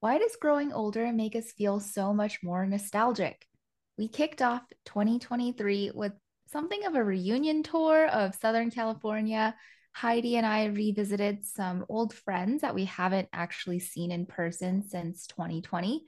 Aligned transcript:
Why 0.00 0.18
does 0.18 0.36
growing 0.36 0.72
older 0.72 1.12
make 1.12 1.34
us 1.34 1.50
feel 1.50 1.80
so 1.80 2.14
much 2.14 2.40
more 2.40 2.64
nostalgic? 2.64 3.44
We 3.96 4.06
kicked 4.06 4.40
off 4.40 4.62
2023 4.84 5.90
with 5.92 6.12
something 6.46 6.86
of 6.86 6.94
a 6.94 7.02
reunion 7.02 7.64
tour 7.64 8.06
of 8.06 8.36
Southern 8.36 8.70
California. 8.70 9.56
Heidi 9.92 10.36
and 10.36 10.46
I 10.46 10.66
revisited 10.66 11.44
some 11.44 11.84
old 11.88 12.14
friends 12.14 12.62
that 12.62 12.76
we 12.76 12.84
haven't 12.84 13.28
actually 13.32 13.80
seen 13.80 14.12
in 14.12 14.26
person 14.26 14.88
since 14.88 15.26
2020. 15.26 16.04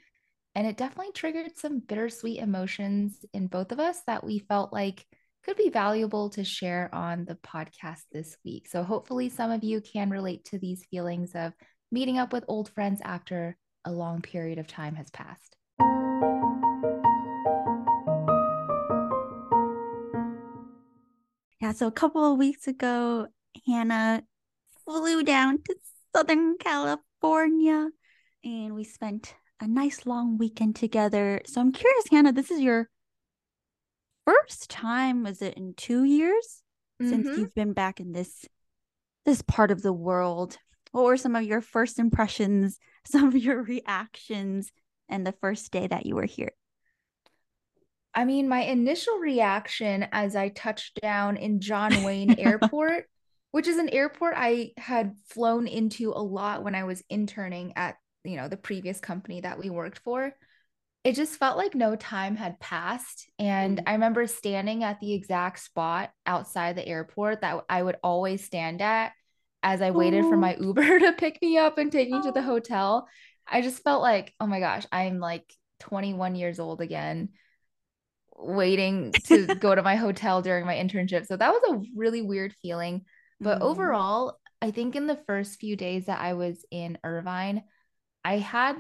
And 0.54 0.68
it 0.68 0.77
definitely 0.77 1.12
triggered 1.12 1.57
some 1.57 1.80
bittersweet 1.80 2.38
emotions 2.38 3.25
in 3.32 3.48
both 3.48 3.72
of 3.72 3.80
us 3.80 4.00
that 4.07 4.22
we 4.22 4.38
felt 4.38 4.72
like 4.72 5.04
could 5.43 5.57
be 5.57 5.68
valuable 5.68 6.30
to 6.30 6.45
share 6.45 6.95
on 6.95 7.25
the 7.25 7.34
podcast 7.34 8.02
this 8.12 8.36
week. 8.45 8.68
So 8.68 8.84
hopefully, 8.84 9.30
some 9.30 9.50
of 9.50 9.64
you 9.64 9.80
can 9.80 10.11
relate 10.11 10.45
to 10.46 10.61
these 10.61 10.84
feelings 10.93 11.32
of 11.34 11.54
meeting 11.91 12.18
up 12.18 12.32
with 12.32 12.45
old 12.46 12.70
friends 12.70 13.00
after 13.04 13.57
a 13.84 13.92
long 13.92 14.20
period 14.20 14.58
of 14.58 14.66
time 14.66 14.94
has 14.94 15.10
passed. 15.10 15.57
Yeah, 21.61 21.72
so 21.72 21.86
a 21.86 21.93
couple 21.93 22.32
of 22.32 22.38
weeks 22.38 22.66
ago, 22.66 23.29
Hannah 23.66 24.22
flew 24.85 25.22
down 25.22 25.62
to 25.64 25.76
Southern 26.14 26.57
California 26.58 27.88
and 28.43 28.74
we 28.74 28.85
spent 28.85 29.35
a 29.61 29.66
nice 29.66 30.07
long 30.07 30.38
weekend 30.38 30.76
together. 30.76 31.43
So 31.44 31.60
I'm 31.60 31.72
curious, 31.72 32.05
Hannah, 32.10 32.33
this 32.33 32.50
is 32.50 32.60
your 32.60 32.88
first 34.27 34.70
time, 34.70 35.22
was 35.22 35.42
it 35.42 35.55
in 35.55 35.74
two 35.77 36.05
years 36.05 36.62
mm-hmm. 37.00 37.10
since 37.10 37.38
you've 37.38 37.55
been 37.55 37.72
back 37.72 38.00
in 38.00 38.12
this 38.12 38.47
this 39.27 39.42
part 39.42 39.70
of 39.70 39.83
the 39.83 39.92
world? 39.92 40.56
What 40.92 41.05
were 41.05 41.17
some 41.17 41.36
of 41.36 41.44
your 41.44 41.61
first 41.61 41.98
impressions, 41.98 42.78
some 43.06 43.28
of 43.28 43.36
your 43.36 43.62
reactions, 43.62 44.70
and 45.08 45.27
the 45.27 45.34
first 45.41 45.70
day 45.72 45.86
that 45.86 46.06
you 46.06 46.14
were 46.14 46.27
here? 46.27 46.53
I 48.14 48.24
mean, 48.24 48.48
my 48.48 48.62
initial 48.62 49.18
reaction 49.18 50.06
as 50.11 50.34
I 50.34 50.48
touched 50.48 51.00
down 51.00 51.36
in 51.36 51.61
John 51.61 52.02
Wayne 52.02 52.34
Airport, 52.38 53.05
which 53.52 53.68
is 53.68 53.78
an 53.78 53.88
airport 53.88 54.34
I 54.36 54.72
had 54.77 55.14
flown 55.28 55.66
into 55.66 56.11
a 56.11 56.22
lot 56.22 56.64
when 56.64 56.74
I 56.74 56.84
was 56.84 57.02
interning 57.08 57.72
at, 57.77 57.96
you 58.24 58.36
know, 58.36 58.48
the 58.48 58.56
previous 58.56 59.00
company 59.00 59.41
that 59.42 59.58
we 59.58 59.70
worked 59.70 59.98
for. 59.98 60.33
It 61.02 61.14
just 61.14 61.38
felt 61.38 61.56
like 61.56 61.74
no 61.74 61.96
time 61.96 62.36
had 62.36 62.61
passed. 62.61 63.28
And 63.38 63.78
mm. 63.78 63.83
I 63.86 63.92
remember 63.92 64.27
standing 64.27 64.84
at 64.84 65.00
the 65.00 65.14
exact 65.14 65.61
spot 65.61 66.11
outside 66.27 66.77
the 66.77 66.86
airport 66.86 67.41
that 67.41 67.64
I 67.68 67.83
would 67.83 67.96
always 68.02 68.44
stand 68.44 68.83
at 68.83 69.12
as 69.62 69.83
I 69.83 69.91
waited 69.91 70.25
for 70.25 70.36
my 70.36 70.56
Uber 70.61 71.00
to 71.00 71.12
pick 71.12 71.41
me 71.42 71.58
up 71.58 71.78
and 71.78 71.92
take 71.92 72.11
me 72.11 72.20
to 72.22 72.33
the 72.33 72.42
hotel, 72.42 73.08
I 73.47 73.61
just 73.61 73.83
felt 73.83 74.02
like, 74.02 74.34
oh 74.41 74.47
my 74.47 74.61
gosh, 74.61 74.86
I'm 74.91 75.19
like 75.19 75.44
21 75.80 76.34
years 76.34 76.58
old 76.58 76.80
again, 76.80 77.30
waiting 78.36 79.12
to 79.27 79.47
go 79.61 79.75
to 79.75 79.83
my 79.83 79.97
hotel 79.97 80.42
during 80.42 80.64
my 80.64 80.77
internship. 80.77 81.27
So 81.27 81.36
that 81.36 81.52
was 81.52 81.62
a 81.69 81.83
really 81.94 82.22
weird 82.22 82.55
feeling. 82.62 83.02
But 83.41 83.61
mm. 83.61 83.62
overall, 83.62 84.39
I 84.62 84.70
think 84.70 84.97
in 84.97 85.06
the 85.06 85.20
first 85.27 85.58
few 85.58 85.77
days 85.77 86.06
that 86.06 86.20
I 86.20 86.34
was 86.34 86.64
in 86.70 86.98
Irvine, 87.02 87.64
I 88.24 88.39
had 88.39 88.77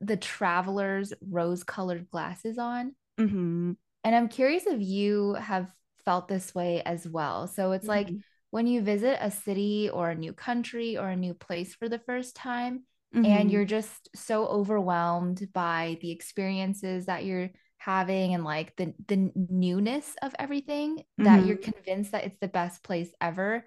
the 0.00 0.16
traveler's 0.16 1.12
rose 1.20 1.62
colored 1.64 2.08
glasses 2.10 2.58
on. 2.58 2.94
Mm-hmm. 3.18 3.72
And 4.02 4.16
I'm 4.16 4.28
curious 4.28 4.66
if 4.66 4.80
you 4.80 5.34
have 5.34 5.70
felt 6.04 6.28
this 6.28 6.54
way 6.54 6.82
as 6.82 7.06
well. 7.06 7.46
So 7.46 7.72
it's 7.72 7.86
mm-hmm. 7.86 7.90
like 7.90 8.08
when 8.50 8.66
you 8.66 8.82
visit 8.82 9.18
a 9.20 9.30
city 9.30 9.90
or 9.92 10.10
a 10.10 10.14
new 10.14 10.32
country 10.32 10.96
or 10.96 11.08
a 11.08 11.16
new 11.16 11.34
place 11.34 11.74
for 11.74 11.88
the 11.88 12.00
first 12.00 12.34
time 12.36 12.84
mm-hmm. 13.14 13.24
and 13.24 13.50
you're 13.50 13.64
just 13.64 14.08
so 14.14 14.46
overwhelmed 14.46 15.48
by 15.52 15.98
the 16.00 16.10
experiences 16.10 17.06
that 17.06 17.24
you're 17.24 17.50
having 17.78 18.34
and 18.34 18.44
like 18.44 18.76
the 18.76 18.92
the 19.08 19.30
newness 19.34 20.14
of 20.22 20.34
everything 20.38 20.96
mm-hmm. 20.96 21.24
that 21.24 21.46
you're 21.46 21.56
mm-hmm. 21.56 21.70
convinced 21.70 22.12
that 22.12 22.24
it's 22.24 22.38
the 22.40 22.48
best 22.48 22.82
place 22.82 23.10
ever 23.20 23.64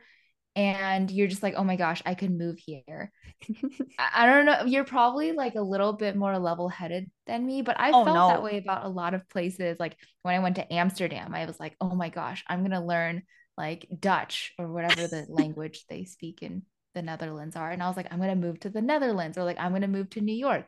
and 0.55 1.09
you're 1.09 1.27
just 1.27 1.41
like 1.41 1.55
oh 1.57 1.63
my 1.63 1.75
gosh 1.75 2.03
i 2.05 2.13
could 2.13 2.31
move 2.31 2.59
here 2.59 3.11
I, 3.97 4.27
don't 4.27 4.45
know 4.45 4.65
you're 4.65 4.83
probably 4.83 5.31
like 5.31 5.55
a 5.55 5.61
little 5.61 5.93
bit 5.93 6.15
more 6.15 6.37
level-headed 6.37 7.09
than 7.25 7.45
me 7.45 7.63
but 7.63 7.79
i 7.79 7.89
oh, 7.89 8.05
felt 8.05 8.15
no. 8.15 8.27
that 8.27 8.43
way 8.43 8.59
about 8.59 8.85
a 8.85 8.89
lot 8.89 9.15
of 9.15 9.27
places 9.29 9.77
like 9.79 9.97
when 10.21 10.35
i 10.35 10.39
went 10.39 10.57
to 10.57 10.73
amsterdam 10.73 11.33
i 11.33 11.45
was 11.45 11.59
like 11.59 11.75
oh 11.81 11.95
my 11.95 12.09
gosh 12.09 12.43
i'm 12.47 12.61
gonna 12.61 12.85
learn 12.85 13.23
like 13.57 13.87
Dutch 13.99 14.53
or 14.57 14.67
whatever 14.71 15.07
the 15.07 15.25
language 15.29 15.85
they 15.89 16.05
speak 16.05 16.41
in 16.41 16.63
the 16.93 17.01
Netherlands 17.01 17.55
are. 17.55 17.71
And 17.71 17.81
I 17.81 17.87
was 17.87 17.97
like, 17.97 18.07
I'm 18.11 18.19
going 18.19 18.29
to 18.29 18.47
move 18.47 18.59
to 18.61 18.69
the 18.69 18.81
Netherlands 18.81 19.37
or 19.37 19.43
like, 19.43 19.59
I'm 19.59 19.71
going 19.71 19.81
to 19.81 19.87
move 19.87 20.09
to 20.11 20.21
New 20.21 20.35
York. 20.35 20.65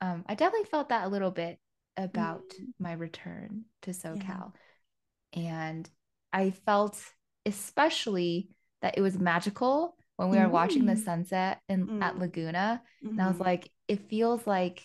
Um, 0.00 0.24
I 0.28 0.34
definitely 0.34 0.68
felt 0.68 0.90
that 0.90 1.06
a 1.06 1.08
little 1.08 1.30
bit 1.30 1.58
about 1.96 2.42
mm. 2.50 2.66
my 2.78 2.92
return 2.92 3.64
to 3.82 3.90
SoCal. 3.90 4.52
Yeah. 5.32 5.40
And 5.42 5.90
I 6.32 6.50
felt 6.50 7.00
especially 7.46 8.48
that 8.82 8.96
it 8.96 9.00
was 9.00 9.18
magical 9.18 9.96
when 10.16 10.30
we 10.30 10.38
were 10.38 10.44
mm. 10.44 10.50
watching 10.50 10.86
the 10.86 10.94
mm. 10.94 11.04
sunset 11.04 11.60
in 11.68 11.86
mm. 11.86 12.02
at 12.02 12.18
Laguna. 12.18 12.82
Mm-hmm. 13.04 13.12
And 13.12 13.22
I 13.22 13.26
was 13.26 13.36
mm-hmm. 13.36 13.44
like, 13.44 13.70
it 13.88 14.08
feels 14.08 14.46
like 14.46 14.82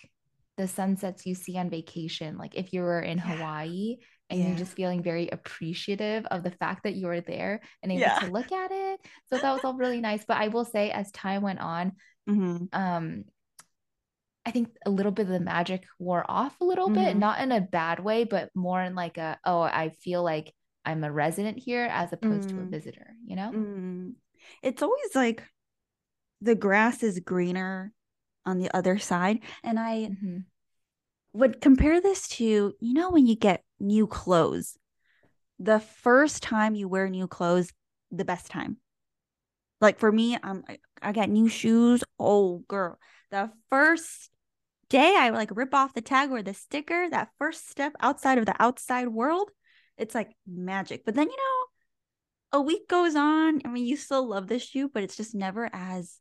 the 0.57 0.67
sunsets 0.67 1.25
you 1.25 1.35
see 1.35 1.57
on 1.57 1.69
vacation. 1.69 2.37
Like 2.37 2.55
if 2.55 2.73
you 2.73 2.81
were 2.81 3.01
in 3.01 3.17
yeah. 3.17 3.23
Hawaii 3.23 3.97
and 4.29 4.39
yeah. 4.39 4.47
you're 4.47 4.57
just 4.57 4.73
feeling 4.73 5.01
very 5.01 5.29
appreciative 5.29 6.25
of 6.27 6.43
the 6.43 6.51
fact 6.51 6.83
that 6.83 6.95
you 6.95 7.07
were 7.07 7.21
there 7.21 7.61
and 7.81 7.91
able 7.91 8.01
yeah. 8.01 8.19
to 8.19 8.31
look 8.31 8.51
at 8.51 8.71
it. 8.71 8.99
So 9.29 9.37
that 9.37 9.53
was 9.53 9.63
all 9.63 9.73
really 9.73 10.01
nice. 10.01 10.23
But 10.25 10.37
I 10.37 10.49
will 10.49 10.65
say, 10.65 10.91
as 10.91 11.11
time 11.11 11.41
went 11.41 11.59
on, 11.59 11.93
mm-hmm. 12.29 12.65
um, 12.73 13.23
I 14.45 14.51
think 14.51 14.69
a 14.85 14.89
little 14.89 15.11
bit 15.11 15.23
of 15.23 15.31
the 15.31 15.39
magic 15.39 15.85
wore 15.97 16.25
off 16.27 16.59
a 16.61 16.65
little 16.65 16.87
mm-hmm. 16.87 17.03
bit, 17.03 17.17
not 17.17 17.39
in 17.39 17.51
a 17.51 17.61
bad 17.61 17.99
way, 17.99 18.23
but 18.23 18.49
more 18.55 18.81
in 18.81 18.95
like 18.95 19.17
a, 19.17 19.39
oh, 19.45 19.61
I 19.61 19.89
feel 20.01 20.23
like 20.23 20.53
I'm 20.85 21.03
a 21.03 21.11
resident 21.11 21.59
here 21.59 21.87
as 21.91 22.13
opposed 22.13 22.49
mm-hmm. 22.49 22.57
to 22.57 22.63
a 22.63 22.67
mm. 22.67 22.71
visitor, 22.71 23.13
you 23.25 23.35
know? 23.35 23.51
Mm-hmm. 23.53 24.09
It's 24.63 24.81
always 24.81 25.15
like 25.15 25.43
the 26.41 26.55
grass 26.55 27.03
is 27.03 27.19
greener 27.19 27.91
on 28.45 28.59
the 28.59 28.75
other 28.75 28.97
side. 28.97 29.39
And 29.63 29.77
I 29.77 30.09
mm-hmm. 30.11 30.37
would 31.33 31.61
compare 31.61 32.01
this 32.01 32.27
to, 32.29 32.73
you 32.79 32.93
know, 32.93 33.11
when 33.11 33.27
you 33.27 33.35
get 33.35 33.63
new 33.79 34.07
clothes. 34.07 34.77
The 35.59 35.79
first 35.79 36.43
time 36.43 36.75
you 36.75 36.87
wear 36.87 37.09
new 37.09 37.27
clothes, 37.27 37.71
the 38.11 38.25
best 38.25 38.47
time. 38.47 38.77
Like 39.81 39.99
for 39.99 40.11
me, 40.11 40.37
I'm 40.41 40.63
I 41.01 41.11
got 41.11 41.29
new 41.29 41.47
shoes. 41.47 42.03
Oh, 42.17 42.59
girl, 42.67 42.99
the 43.31 43.51
first 43.69 44.29
day 44.89 45.15
I 45.17 45.29
like 45.29 45.55
rip 45.55 45.73
off 45.73 45.93
the 45.93 46.01
tag 46.01 46.31
or 46.31 46.41
the 46.41 46.53
sticker, 46.53 47.09
that 47.09 47.29
first 47.37 47.69
step 47.69 47.93
outside 47.99 48.37
of 48.37 48.45
the 48.45 48.55
outside 48.59 49.07
world, 49.07 49.49
it's 49.97 50.15
like 50.15 50.35
magic. 50.47 51.05
But 51.05 51.15
then 51.15 51.29
you 51.29 51.37
know, 51.37 52.59
a 52.59 52.61
week 52.61 52.87
goes 52.89 53.15
on. 53.15 53.61
I 53.63 53.69
mean, 53.69 53.85
you 53.85 53.95
still 53.95 54.27
love 54.27 54.47
this 54.47 54.63
shoe, 54.63 54.89
but 54.93 55.03
it's 55.03 55.15
just 55.15 55.35
never 55.35 55.69
as 55.71 56.19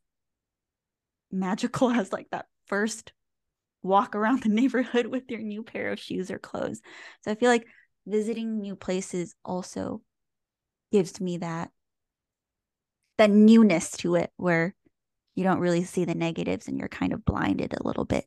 magical 1.31 1.91
as 1.93 2.13
like 2.13 2.29
that 2.31 2.47
first 2.67 3.13
walk 3.83 4.15
around 4.15 4.43
the 4.45 4.49
neighborhood 4.49 5.07
with 5.07 5.25
your 5.29 5.41
new 5.41 5.63
pair 5.63 5.93
of 5.93 6.01
shoes 6.01 6.31
or 6.31 6.39
clothes. 6.39 6.81
So 7.23 7.31
I 7.31 7.35
feel 7.35 7.51
like 7.51 7.67
visiting 8.07 8.61
new 8.61 8.77
places 8.77 9.35
also 9.45 10.03
gives 10.91 11.21
me 11.21 11.39
that 11.39 11.71
that 13.19 13.31
newness 13.31 13.91
to 13.91 14.15
it 14.15 14.31
where 14.37 14.75
you 15.35 15.45
don't 15.45 15.59
really 15.59 15.85
see 15.85 16.05
the 16.05 16.15
negatives 16.15 16.69
and 16.69 16.79
you're 16.79 16.89
kind 16.89 17.13
of 17.13 17.25
blinded 17.25 17.75
a 17.75 17.87
little 17.87 18.05
bit. 18.05 18.25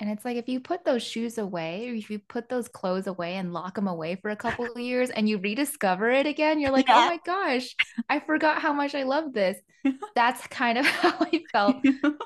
And 0.00 0.10
it's 0.10 0.24
like 0.24 0.36
if 0.36 0.48
you 0.48 0.60
put 0.60 0.84
those 0.84 1.02
shoes 1.02 1.38
away 1.38 1.88
or 1.88 1.94
if 1.94 2.10
you 2.10 2.18
put 2.18 2.48
those 2.48 2.68
clothes 2.68 3.06
away 3.06 3.34
and 3.36 3.52
lock 3.52 3.76
them 3.76 3.86
away 3.86 4.16
for 4.16 4.30
a 4.30 4.36
couple 4.36 4.66
of 4.66 4.78
years 4.78 5.10
and 5.10 5.28
you 5.28 5.38
rediscover 5.38 6.10
it 6.10 6.26
again, 6.26 6.60
you're 6.60 6.72
like, 6.72 6.86
oh 6.88 6.94
yeah. 6.94 7.04
oh 7.04 7.08
my 7.08 7.18
gosh, 7.24 7.74
I 8.08 8.18
forgot 8.20 8.60
how 8.60 8.72
much 8.72 8.94
I 8.94 9.04
love 9.04 9.32
this. 9.32 9.56
That's 10.14 10.46
kind 10.48 10.78
of 10.78 10.86
how 10.86 11.16
I 11.20 11.42
felt 11.52 11.76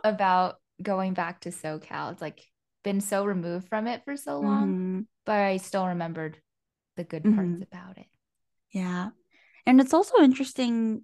about 0.02 0.56
going 0.82 1.14
back 1.14 1.40
to 1.40 1.50
SoCal. 1.50 2.12
It's 2.12 2.22
like 2.22 2.40
been 2.88 3.00
so 3.02 3.26
removed 3.26 3.68
from 3.68 3.86
it 3.86 4.02
for 4.06 4.16
so 4.16 4.40
long, 4.40 4.68
mm-hmm. 4.68 5.00
but 5.26 5.40
I 5.40 5.58
still 5.58 5.88
remembered 5.88 6.38
the 6.96 7.04
good 7.04 7.22
parts 7.22 7.36
mm-hmm. 7.38 7.62
about 7.70 7.98
it. 7.98 8.06
Yeah. 8.72 9.10
And 9.66 9.78
it's 9.78 9.92
also 9.92 10.22
interesting 10.22 11.02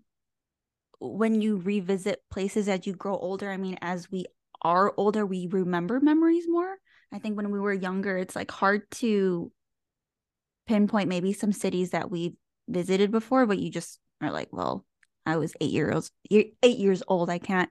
when 0.98 1.42
you 1.42 1.58
revisit 1.58 2.22
places 2.30 2.70
as 2.70 2.86
you 2.86 2.94
grow 2.94 3.14
older. 3.18 3.50
I 3.50 3.58
mean, 3.58 3.76
as 3.82 4.10
we 4.10 4.24
are 4.62 4.94
older, 4.96 5.26
we 5.26 5.46
remember 5.46 6.00
memories 6.00 6.46
more. 6.48 6.74
I 7.12 7.18
think 7.18 7.36
when 7.36 7.50
we 7.50 7.60
were 7.60 7.74
younger, 7.74 8.16
it's 8.16 8.34
like 8.34 8.50
hard 8.50 8.90
to 8.92 9.52
pinpoint 10.66 11.10
maybe 11.10 11.34
some 11.34 11.52
cities 11.52 11.90
that 11.90 12.10
we 12.10 12.34
visited 12.66 13.10
before, 13.10 13.44
but 13.44 13.58
you 13.58 13.70
just 13.70 14.00
are 14.22 14.30
like, 14.30 14.48
well, 14.52 14.86
I 15.26 15.36
was 15.36 15.52
eight 15.60 15.70
years 15.70 16.10
eight 16.30 16.78
years 16.78 17.02
old. 17.06 17.28
I 17.28 17.38
can't 17.38 17.68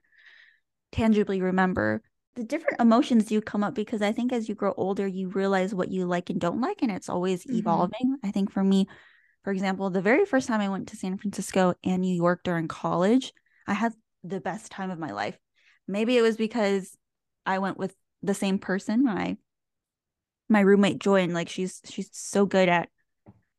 tangibly 0.92 1.42
remember 1.42 2.04
the 2.36 2.44
different 2.44 2.82
emotions 2.82 3.26
do 3.26 3.42
come 3.42 3.64
up 3.64 3.76
because 3.76 4.02
I 4.02 4.12
think 4.12 4.34
as 4.34 4.50
you 4.50 4.56
grow 4.56 4.74
older, 4.76 5.06
you 5.06 5.30
realize 5.30 5.74
what 5.74 5.92
you 5.92 6.06
like 6.06 6.30
and 6.30 6.42
don't 6.42 6.62
like, 6.62 6.82
and 6.82 6.92
it's 6.92 7.10
always 7.10 7.44
mm-hmm. 7.44 7.58
evolving. 7.58 8.18
I 8.24 8.32
think 8.32 8.52
for 8.52 8.64
me, 8.64 8.88
for 9.44 9.52
example, 9.52 9.90
the 9.90 10.02
very 10.02 10.26
first 10.26 10.48
time 10.48 10.62
I 10.62 10.70
went 10.70 10.88
to 10.90 10.98
San 10.98 11.18
Francisco 11.18 11.76
and 11.84 12.02
New 12.02 12.16
York 12.16 12.42
during 12.44 12.68
college, 12.68 13.34
I 13.68 13.74
had 13.74 13.94
the 14.24 14.40
best 14.40 14.72
time 14.72 14.90
of 14.90 15.00
my 15.00 15.12
life. 15.12 15.38
Maybe 15.88 16.18
it 16.18 16.22
was 16.22 16.38
because 16.38 16.98
I 17.46 17.60
went 17.60 17.78
with 17.78 17.94
the 18.22 18.34
same 18.34 18.58
person. 18.58 19.04
My 19.04 19.38
my 20.50 20.62
roommate 20.62 21.00
Joy, 21.00 21.22
and 21.22 21.34
like 21.34 21.50
she's 21.50 21.82
she's 21.86 22.10
so 22.14 22.46
good 22.46 22.70
at 22.70 22.90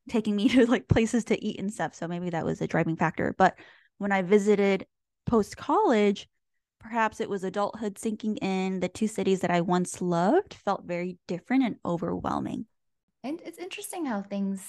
taking 0.08 0.34
me 0.34 0.48
to 0.50 0.66
like 0.66 0.88
places 0.88 1.24
to 1.26 1.44
eat 1.44 1.60
and 1.60 1.72
stuff. 1.72 1.94
So 1.94 2.08
maybe 2.08 2.30
that 2.30 2.44
was 2.44 2.60
a 2.60 2.66
driving 2.66 2.96
factor. 2.96 3.34
But 3.36 3.56
when 3.98 4.10
I 4.10 4.22
visited 4.22 4.86
post 5.26 5.56
college, 5.56 6.28
perhaps 6.84 7.18
it 7.18 7.30
was 7.30 7.42
adulthood 7.42 7.98
sinking 7.98 8.36
in. 8.36 8.80
The 8.80 8.88
two 8.88 9.08
cities 9.08 9.40
that 9.40 9.50
I 9.50 9.62
once 9.62 10.02
loved 10.02 10.54
felt 10.54 10.84
very 10.84 11.16
different 11.26 11.64
and 11.64 11.76
overwhelming. 11.84 12.66
And 13.22 13.40
it's 13.44 13.58
interesting 13.58 14.04
how 14.04 14.22
things 14.22 14.62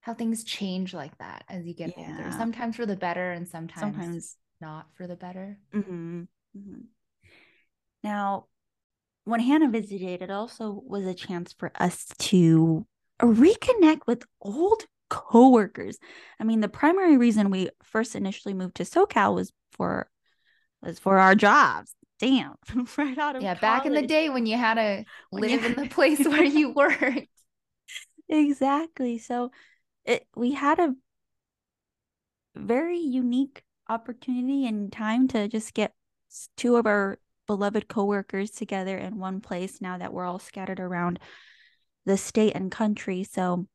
how 0.00 0.14
things 0.14 0.42
change 0.42 0.94
like 0.94 1.16
that 1.18 1.44
as 1.48 1.66
you 1.66 1.74
get 1.74 1.94
yeah. 1.96 2.16
older. 2.16 2.32
Sometimes 2.32 2.76
for 2.76 2.86
the 2.86 2.96
better 2.96 3.30
and 3.32 3.46
sometimes, 3.46 3.80
sometimes 3.80 4.36
not 4.60 4.86
for 4.94 5.06
the 5.06 5.16
better. 5.16 5.58
Mm-hmm. 5.74 6.22
Mm-hmm. 6.56 6.80
Now, 8.02 8.46
when 9.24 9.40
Hannah 9.40 9.68
visited, 9.68 10.22
it 10.22 10.30
also 10.30 10.82
was 10.86 11.04
a 11.04 11.14
chance 11.14 11.52
for 11.52 11.70
us 11.76 12.06
to 12.18 12.86
reconnect 13.20 14.00
with 14.06 14.24
old 14.40 14.84
coworkers. 15.10 15.98
I 16.40 16.44
mean, 16.44 16.60
the 16.60 16.68
primary 16.68 17.18
reason 17.18 17.50
we 17.50 17.70
first 17.82 18.16
initially 18.16 18.54
moved 18.54 18.76
to 18.76 18.84
SoCal 18.84 19.34
was 19.34 19.52
for 19.72 20.08
was 20.82 20.98
for 20.98 21.18
our 21.18 21.34
jobs. 21.34 21.94
Damn, 22.18 22.54
right 22.96 23.18
out 23.18 23.36
of 23.36 23.42
yeah. 23.42 23.54
College. 23.54 23.60
Back 23.60 23.86
in 23.86 23.94
the 23.94 24.06
day 24.06 24.28
when 24.28 24.46
you 24.46 24.56
had 24.56 24.74
to 24.74 25.04
live 25.32 25.64
in 25.64 25.74
the 25.74 25.88
place 25.88 26.26
where 26.26 26.42
you 26.44 26.72
worked. 26.72 27.28
Exactly. 28.28 29.18
So, 29.18 29.50
it 30.04 30.26
we 30.34 30.52
had 30.52 30.78
a 30.78 30.94
very 32.56 32.98
unique 32.98 33.62
opportunity 33.88 34.66
and 34.66 34.92
time 34.92 35.28
to 35.28 35.48
just 35.48 35.74
get 35.74 35.94
two 36.56 36.76
of 36.76 36.86
our 36.86 37.18
beloved 37.46 37.88
coworkers 37.88 38.50
together 38.50 38.98
in 38.98 39.18
one 39.18 39.40
place 39.40 39.80
now 39.80 39.96
that 39.96 40.12
we're 40.12 40.24
all 40.24 40.38
scattered 40.38 40.80
around 40.80 41.18
the 42.04 42.16
state 42.16 42.54
and 42.54 42.70
country. 42.70 43.24
So 43.24 43.66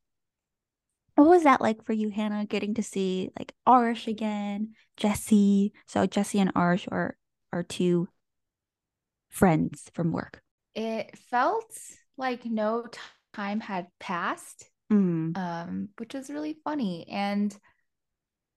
what 1.14 1.28
was 1.28 1.44
that 1.44 1.60
like 1.60 1.84
for 1.84 1.92
you, 1.92 2.10
Hannah, 2.10 2.44
getting 2.46 2.74
to 2.74 2.82
see 2.82 3.30
like 3.38 3.52
Arish 3.66 4.08
again, 4.08 4.74
Jesse? 4.96 5.72
So 5.86 6.06
Jesse 6.06 6.40
and 6.40 6.52
Arish 6.56 6.88
are 6.90 7.16
are 7.52 7.62
two 7.62 8.08
friends 9.30 9.90
from 9.94 10.12
work. 10.12 10.40
It 10.74 11.16
felt 11.30 11.76
like 12.16 12.44
no 12.44 12.86
time 13.32 13.60
had 13.60 13.86
passed, 14.00 14.68
mm. 14.92 15.36
um, 15.36 15.88
which 15.98 16.14
was 16.14 16.30
really 16.30 16.56
funny. 16.64 17.06
And 17.08 17.56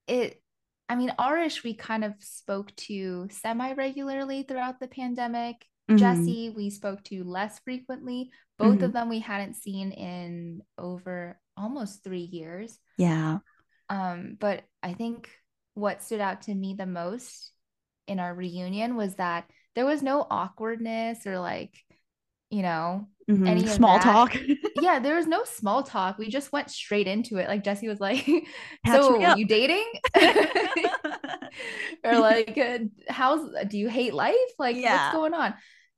it 0.06 0.40
I 0.88 0.96
mean, 0.96 1.12
Arish, 1.18 1.62
we 1.62 1.74
kind 1.74 2.02
of 2.04 2.14
spoke 2.18 2.74
to 2.76 3.28
semi 3.30 3.72
regularly 3.74 4.42
throughout 4.42 4.80
the 4.80 4.88
pandemic. 4.88 5.56
Mm-hmm. 5.90 5.96
Jesse, 5.98 6.50
we 6.56 6.70
spoke 6.70 7.02
to 7.04 7.24
less 7.24 7.60
frequently. 7.60 8.30
Both 8.58 8.76
mm-hmm. 8.76 8.84
of 8.84 8.92
them 8.92 9.08
we 9.08 9.20
hadn't 9.20 9.54
seen 9.54 9.92
in 9.92 10.62
over 10.78 11.38
almost 11.58 12.04
three 12.04 12.28
years. 12.32 12.78
Yeah. 12.96 13.38
Um, 13.88 14.36
but 14.38 14.64
I 14.82 14.92
think 14.94 15.30
what 15.74 16.02
stood 16.02 16.20
out 16.20 16.42
to 16.42 16.54
me 16.54 16.74
the 16.74 16.86
most 16.86 17.52
in 18.06 18.20
our 18.20 18.34
reunion 18.34 18.96
was 18.96 19.16
that 19.16 19.44
there 19.74 19.86
was 19.86 20.02
no 20.02 20.26
awkwardness 20.28 21.26
or 21.26 21.38
like, 21.38 21.74
you 22.50 22.62
know, 22.62 23.08
mm-hmm. 23.30 23.46
any 23.46 23.66
small 23.66 23.98
talk. 23.98 24.36
yeah, 24.80 24.98
there 24.98 25.16
was 25.16 25.26
no 25.26 25.44
small 25.44 25.82
talk. 25.82 26.18
We 26.18 26.28
just 26.28 26.52
went 26.52 26.70
straight 26.70 27.06
into 27.06 27.36
it. 27.36 27.48
Like 27.48 27.62
Jesse 27.64 27.88
was 27.88 28.00
like, 28.00 28.26
"So, 28.86 29.22
are 29.22 29.38
you 29.38 29.46
dating?" 29.46 29.84
or 32.04 32.18
like, 32.18 32.56
uh, 32.56 32.78
"How's 33.08 33.48
do 33.68 33.78
you 33.78 33.88
hate 33.88 34.14
life? 34.14 34.34
Like, 34.58 34.76
yeah. 34.76 35.04
what's 35.04 35.16
going 35.16 35.34
on?" 35.34 35.54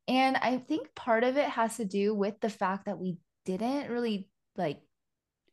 And 0.09 0.37
I 0.37 0.59
think 0.59 0.95
part 0.97 1.23
of 1.23 1.37
it 1.37 1.49
has 1.49 1.77
to 1.77 1.85
do 1.85 2.15
with 2.15 2.41
the 2.41 2.51
fact 2.51 2.87
that 2.87 2.99
we 2.99 3.19
didn't 3.47 3.91
really 3.91 4.29
like 4.57 4.81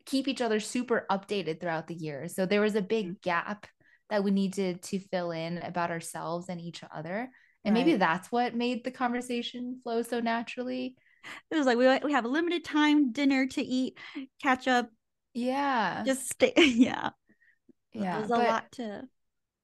keep 0.08 0.28
each 0.28 0.42
other 0.42 0.60
super 0.60 1.06
updated 1.12 1.60
throughout 1.60 1.88
the 1.88 1.94
year. 1.94 2.28
So 2.28 2.46
there 2.46 2.62
was 2.62 2.76
a 2.76 2.82
big 2.82 3.06
mm-hmm. 3.06 3.22
gap 3.22 3.68
that 4.10 4.24
we 4.24 4.32
needed 4.32 4.82
to 4.82 5.00
fill 5.00 5.32
in 5.32 5.58
about 5.60 5.92
ourselves 5.92 6.48
and 6.50 6.60
each 6.60 6.82
other. 6.96 7.30
And 7.66 7.76
right. 7.76 7.86
maybe 7.86 7.98
that's 7.98 8.32
what 8.32 8.56
made 8.56 8.84
the 8.84 8.92
conversation 8.92 9.82
flow 9.84 10.02
so 10.02 10.20
naturally. 10.20 10.96
It 11.52 11.58
was 11.58 11.66
like 11.66 11.78
we 11.78 11.88
we 12.06 12.14
have 12.14 12.24
a 12.24 12.30
limited 12.30 12.64
time 12.64 13.12
dinner 13.12 13.48
to 13.48 13.62
eat, 13.62 13.98
catch 14.42 14.68
up. 14.68 14.90
Yeah. 15.34 16.04
Just 16.06 16.30
stay. 16.32 16.54
Yeah. 16.58 17.10
Yeah. 17.94 18.20
It 18.20 18.22
was 18.22 18.30
a 18.30 18.36
lot 18.36 18.72
to 18.74 19.04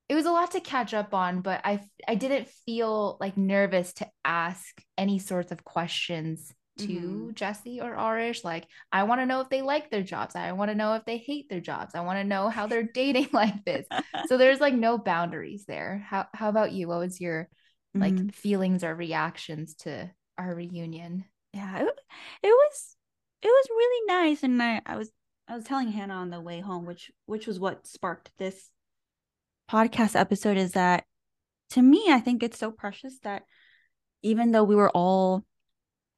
it 0.09 0.15
was 0.15 0.25
a 0.25 0.31
lot 0.31 0.51
to 0.51 0.59
catch 0.59 0.95
up 0.95 1.13
on, 1.13 1.41
but 1.41 1.61
I 1.63 1.81
I 2.07 2.15
didn't 2.15 2.49
feel 2.65 3.17
like 3.19 3.37
nervous 3.37 3.93
to 3.95 4.07
ask 4.25 4.81
any 4.97 5.19
sorts 5.19 5.51
of 5.51 5.63
questions 5.63 6.51
to 6.79 6.87
mm-hmm. 6.87 7.31
Jesse 7.33 7.81
or 7.81 7.95
Arish. 7.95 8.43
Like, 8.43 8.67
I 8.91 9.03
want 9.03 9.21
to 9.21 9.25
know 9.25 9.41
if 9.41 9.49
they 9.49 9.61
like 9.61 9.91
their 9.91 10.03
jobs. 10.03 10.35
I 10.35 10.51
want 10.53 10.69
to 10.71 10.75
know 10.75 10.93
if 10.95 11.05
they 11.05 11.17
hate 11.17 11.49
their 11.49 11.59
jobs. 11.59 11.95
I 11.95 12.01
want 12.01 12.19
to 12.19 12.23
know 12.23 12.49
how 12.49 12.67
they're 12.67 12.83
dating 12.93 13.29
like 13.33 13.63
this. 13.65 13.85
so 14.27 14.37
there's 14.37 14.59
like 14.59 14.73
no 14.73 14.97
boundaries 14.97 15.65
there. 15.67 16.05
How 16.07 16.27
how 16.33 16.49
about 16.49 16.71
you? 16.71 16.87
What 16.87 16.99
was 16.99 17.21
your 17.21 17.49
like 17.93 18.13
mm-hmm. 18.13 18.29
feelings 18.29 18.83
or 18.83 18.95
reactions 18.95 19.75
to 19.75 20.09
our 20.37 20.53
reunion? 20.53 21.25
Yeah, 21.53 21.83
it, 21.83 21.99
it 22.41 22.47
was 22.47 22.95
it 23.41 23.47
was 23.47 23.67
really 23.69 24.07
nice, 24.07 24.43
and 24.43 24.61
I 24.61 24.81
I 24.85 24.95
was 24.95 25.11
I 25.47 25.55
was 25.55 25.65
telling 25.65 25.89
Hannah 25.89 26.15
on 26.15 26.29
the 26.29 26.41
way 26.41 26.59
home, 26.59 26.85
which 26.85 27.11
which 27.25 27.45
was 27.45 27.59
what 27.59 27.85
sparked 27.85 28.31
this 28.37 28.71
podcast 29.69 30.19
episode, 30.19 30.57
is 30.57 30.71
that 30.71 31.05
to 31.71 31.81
me 31.81 32.05
I 32.09 32.19
think 32.19 32.41
it's 32.41 32.57
so 32.57 32.71
precious 32.71 33.19
that 33.19 33.43
even 34.23 34.51
though 34.51 34.63
we 34.63 34.75
were 34.75 34.89
all, 34.91 35.45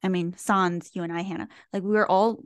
I 0.02 0.08
mean, 0.08 0.34
Sans, 0.36 0.90
you 0.94 1.02
and 1.02 1.12
I, 1.12 1.22
Hannah, 1.22 1.48
like 1.72 1.82
we 1.82 1.90
were 1.90 2.10
all 2.10 2.42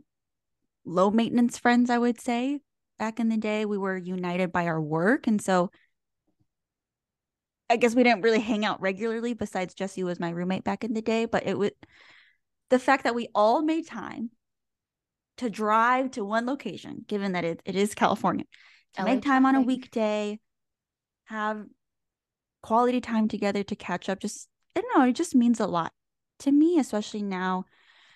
low 0.85 1.11
maintenance 1.11 1.59
friends, 1.59 1.91
I 1.91 1.99
would 1.99 2.21
say. 2.21 2.61
Back 2.99 3.19
in 3.19 3.29
the 3.29 3.37
day, 3.37 3.65
we 3.65 3.79
were 3.79 3.97
united 3.97 4.53
by 4.53 4.67
our 4.67 4.81
work, 4.81 5.27
and 5.27 5.41
so 5.41 5.71
I 7.71 7.77
guess 7.77 7.95
we 7.95 8.03
didn't 8.03 8.23
really 8.23 8.41
hang 8.41 8.65
out 8.65 8.81
regularly. 8.81 9.33
Besides, 9.33 9.75
Jesse 9.75 10.05
was 10.05 10.21
my 10.21 10.31
roommate 10.31 10.65
back 10.65 10.85
in 10.85 10.93
the 10.93 11.01
day, 11.01 11.25
but 11.25 11.47
it 11.47 11.59
was 11.59 11.71
the 12.69 12.79
fact 12.79 13.05
that 13.05 13.15
we 13.15 13.29
all 13.35 13.63
made 13.63 13.87
time 13.87 14.31
to 15.39 15.49
drive 15.49 16.11
to 16.13 16.25
one 16.25 16.45
location, 16.45 17.05
given 17.07 17.33
that 17.33 17.45
it, 17.45 17.63
it 17.65 17.75
is 17.75 17.95
California, 17.95 18.45
to 18.95 19.05
make 19.05 19.23
time 19.23 19.47
on 19.47 19.55
a 19.55 19.63
weekday, 19.63 20.39
have 21.25 21.65
quality 22.63 23.01
time 23.01 23.29
together 23.29 23.63
to 23.63 23.77
catch 23.77 24.11
up. 24.11 24.21
Just, 24.21 24.49
I 24.77 24.83
don't 24.83 24.99
know, 24.99 25.09
it 25.09 25.15
just 25.15 25.35
means 25.35 25.61
a 25.61 25.67
lot 25.67 25.93
to 26.41 26.53
me, 26.53 26.79
especially 26.79 27.23
now 27.23 27.65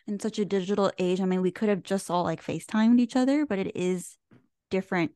in 0.07 0.21
such 0.21 0.39
a 0.39 0.45
digital 0.45 0.93
age. 0.99 1.21
I 1.21 1.25
mean, 1.25 1.43
we 1.43 1.51
could 1.51 1.69
have 1.69 1.83
just 1.83 2.11
all 2.11 2.25
like 2.25 2.45
FaceTimed 2.45 3.01
each 3.01 3.17
other, 3.17 3.47
but 3.47 3.59
it 3.59 3.75
is 3.77 4.19
different 4.71 5.13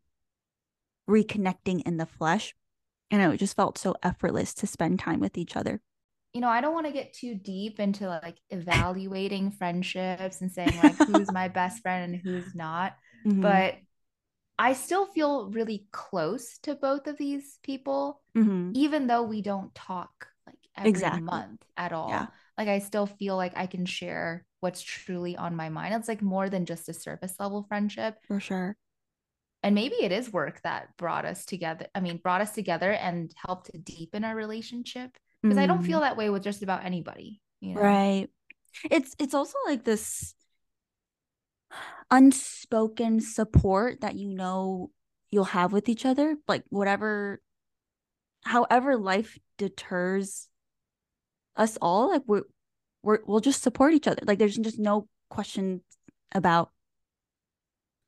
reconnecting 1.08 1.82
in 1.86 1.96
the 1.96 2.06
flesh. 2.06 2.54
And 3.10 3.22
it 3.22 3.38
just 3.38 3.56
felt 3.56 3.78
so 3.78 3.96
effortless 4.02 4.52
to 4.54 4.66
spend 4.66 4.98
time 4.98 5.20
with 5.20 5.38
each 5.38 5.56
other 5.56 5.80
you 6.32 6.40
know, 6.40 6.48
I 6.48 6.60
don't 6.60 6.74
want 6.74 6.86
to 6.86 6.92
get 6.92 7.12
too 7.12 7.34
deep 7.34 7.80
into 7.80 8.06
like 8.06 8.36
evaluating 8.50 9.50
friendships 9.50 10.40
and 10.40 10.52
saying 10.52 10.78
like 10.82 10.96
who's 10.96 11.32
my 11.32 11.48
best 11.48 11.82
friend 11.82 12.14
and 12.14 12.22
who's 12.22 12.54
not. 12.54 12.94
Mm-hmm. 13.26 13.40
But 13.40 13.74
I 14.60 14.74
still 14.74 15.04
feel 15.06 15.50
really 15.50 15.88
close 15.90 16.58
to 16.58 16.76
both 16.76 17.08
of 17.08 17.18
these 17.18 17.58
people, 17.64 18.20
mm-hmm. 18.36 18.70
even 18.76 19.08
though 19.08 19.24
we 19.24 19.42
don't 19.42 19.74
talk 19.74 20.28
like 20.46 20.60
every 20.76 20.90
exactly. 20.90 21.22
month 21.22 21.64
at 21.76 21.92
all. 21.92 22.10
Yeah. 22.10 22.26
Like 22.58 22.68
I 22.68 22.80
still 22.80 23.06
feel 23.06 23.36
like 23.36 23.52
I 23.56 23.66
can 23.66 23.86
share 23.86 24.44
what's 24.60 24.82
truly 24.82 25.36
on 25.36 25.54
my 25.54 25.68
mind. 25.68 25.94
It's 25.94 26.08
like 26.08 26.20
more 26.20 26.50
than 26.50 26.66
just 26.66 26.88
a 26.88 26.92
surface 26.92 27.36
level 27.38 27.64
friendship. 27.68 28.16
For 28.26 28.40
sure. 28.40 28.76
And 29.62 29.74
maybe 29.74 29.94
it 29.96 30.12
is 30.12 30.32
work 30.32 30.60
that 30.62 30.88
brought 30.96 31.24
us 31.24 31.44
together. 31.46 31.86
I 31.94 32.00
mean, 32.00 32.18
brought 32.18 32.40
us 32.40 32.52
together 32.52 32.92
and 32.92 33.32
helped 33.46 33.70
to 33.72 33.78
deepen 33.78 34.24
our 34.24 34.34
relationship 34.34 35.10
because 35.42 35.56
mm. 35.56 35.60
I 35.62 35.66
don't 35.66 35.84
feel 35.84 35.98
mm. 35.98 36.02
that 36.02 36.16
way 36.16 36.30
with 36.30 36.42
just 36.42 36.62
about 36.62 36.84
anybody. 36.84 37.40
You 37.60 37.74
know? 37.74 37.80
Right. 37.80 38.28
It's 38.90 39.14
it's 39.18 39.34
also 39.34 39.58
like 39.66 39.84
this 39.84 40.34
unspoken 42.10 43.20
support 43.20 44.00
that 44.00 44.16
you 44.16 44.28
know 44.28 44.90
you'll 45.30 45.44
have 45.44 45.72
with 45.72 45.88
each 45.88 46.06
other, 46.06 46.36
like 46.46 46.64
whatever, 46.70 47.40
however 48.44 48.96
life 48.96 49.38
deters 49.58 50.48
us 51.58 51.76
all, 51.82 52.10
like 52.10 52.22
we're, 52.26 52.44
we're 53.02 53.18
we'll 53.26 53.40
just 53.40 53.62
support 53.62 53.92
each 53.92 54.08
other. 54.08 54.22
Like 54.24 54.38
there's 54.38 54.56
just 54.56 54.78
no 54.78 55.08
question 55.28 55.82
about 56.32 56.70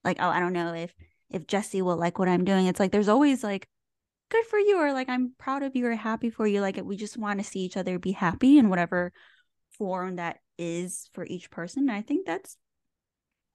like 0.05 0.17
oh 0.21 0.29
I 0.29 0.41
don't 0.41 0.55
know 0.55 0.73
if 0.73 0.95
if 1.29 1.47
Jesse 1.47 1.83
will 1.83 1.97
like 1.97 2.19
what 2.19 2.29
I'm 2.29 2.45
doing. 2.45 2.67
It's 2.67 2.81
like 2.81 2.93
there's 2.93 3.09
always 3.09 3.45
like 3.45 3.69
good 4.31 4.47
for 4.47 4.59
you 4.59 4.79
or 4.79 4.93
like 4.93 5.09
i'm 5.09 5.33
proud 5.39 5.63
of 5.63 5.77
you 5.77 5.87
or 5.87 5.95
happy 5.95 6.31
for 6.31 6.47
you 6.47 6.61
like 6.61 6.81
we 6.83 6.97
just 6.97 7.19
want 7.19 7.39
to 7.39 7.45
see 7.45 7.61
each 7.61 7.77
other 7.77 7.99
be 7.99 8.13
happy 8.13 8.59
in 8.59 8.71
whatever 8.71 9.13
form 9.77 10.17
that 10.17 10.39
is 10.57 11.09
for 11.13 11.27
each 11.27 11.51
person 11.51 11.89
and 11.89 11.93
i 11.93 12.01
think 12.01 12.27
that's 12.27 12.57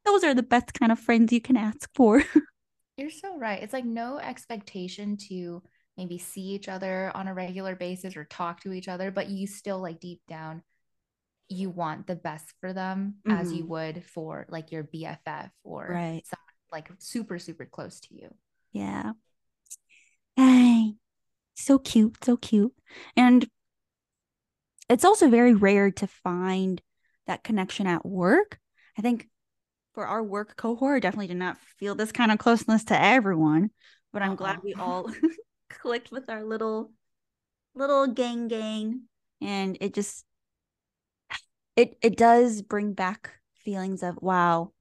those 0.06 0.24
are 0.24 0.34
the 0.34 0.44
best 0.44 0.74
kind 0.74 0.92
of 0.92 1.00
friends 1.00 1.32
you 1.32 1.42
can 1.42 1.58
ask 1.58 1.90
for 1.96 2.22
you're 2.98 3.10
so 3.10 3.38
right 3.38 3.64
it's 3.64 3.74
like 3.74 3.86
no 3.86 4.20
expectation 4.20 5.18
to 5.18 5.64
maybe 5.98 6.18
see 6.18 6.42
each 6.42 6.68
other 6.68 7.12
on 7.16 7.28
a 7.28 7.34
regular 7.34 7.76
basis 7.76 8.18
or 8.18 8.26
talk 8.26 8.62
to 8.62 8.74
each 8.74 8.88
other 8.88 9.12
but 9.12 9.30
you 9.30 9.48
still 9.48 9.80
like 9.80 10.00
deep 10.00 10.22
down 10.28 10.62
you 11.50 11.70
want 11.70 12.08
the 12.08 12.16
best 12.16 12.54
for 12.60 12.74
them 12.74 13.16
mm-hmm. 13.28 13.38
as 13.38 13.52
you 13.52 13.64
mm-hmm. 13.64 13.72
would 13.72 14.04
for 14.04 14.46
like 14.50 14.72
your 14.72 14.84
BFF 14.84 15.52
or 15.64 15.88
right. 15.90 16.24
someone 16.26 16.46
like 16.72 16.90
super 17.00 17.40
super 17.40 17.66
close 17.66 18.00
to 18.02 18.16
you. 18.16 18.34
Yeah. 18.72 19.14
Hey, 20.36 20.96
so 21.54 21.80
cute, 21.80 22.18
so 22.24 22.36
cute. 22.36 22.74
And 23.16 23.48
it's 24.90 25.06
also 25.06 25.30
very 25.30 25.54
rare 25.54 25.92
to 25.92 26.08
find 26.08 26.82
that 27.28 27.44
connection 27.44 27.88
at 27.88 28.06
work. 28.06 28.60
I 28.98 29.02
think 29.02 29.30
for 29.94 30.06
our 30.06 30.22
work 30.22 30.58
cohort, 30.58 31.04
definitely 31.04 31.28
did 31.28 31.38
not 31.38 31.58
feel 31.80 31.96
this 31.96 32.12
kind 32.12 32.32
of 32.32 32.38
closeness 32.38 32.84
to 32.86 33.02
everyone, 33.02 33.70
but 34.12 34.22
I'm 34.22 34.32
uh 34.32 34.36
glad 34.36 34.60
we 34.64 34.74
all 34.74 35.10
clicked 35.70 36.12
with 36.12 36.30
our 36.30 36.44
little 36.44 36.92
little 37.74 38.08
gang 38.08 38.48
gang 38.48 39.02
and 39.42 39.78
it 39.82 39.94
just 39.94 40.26
it 41.76 41.98
it 42.02 42.18
does 42.18 42.62
bring 42.62 42.94
back 42.94 43.34
feelings 43.56 44.04
of 44.04 44.18
wow 44.22 44.72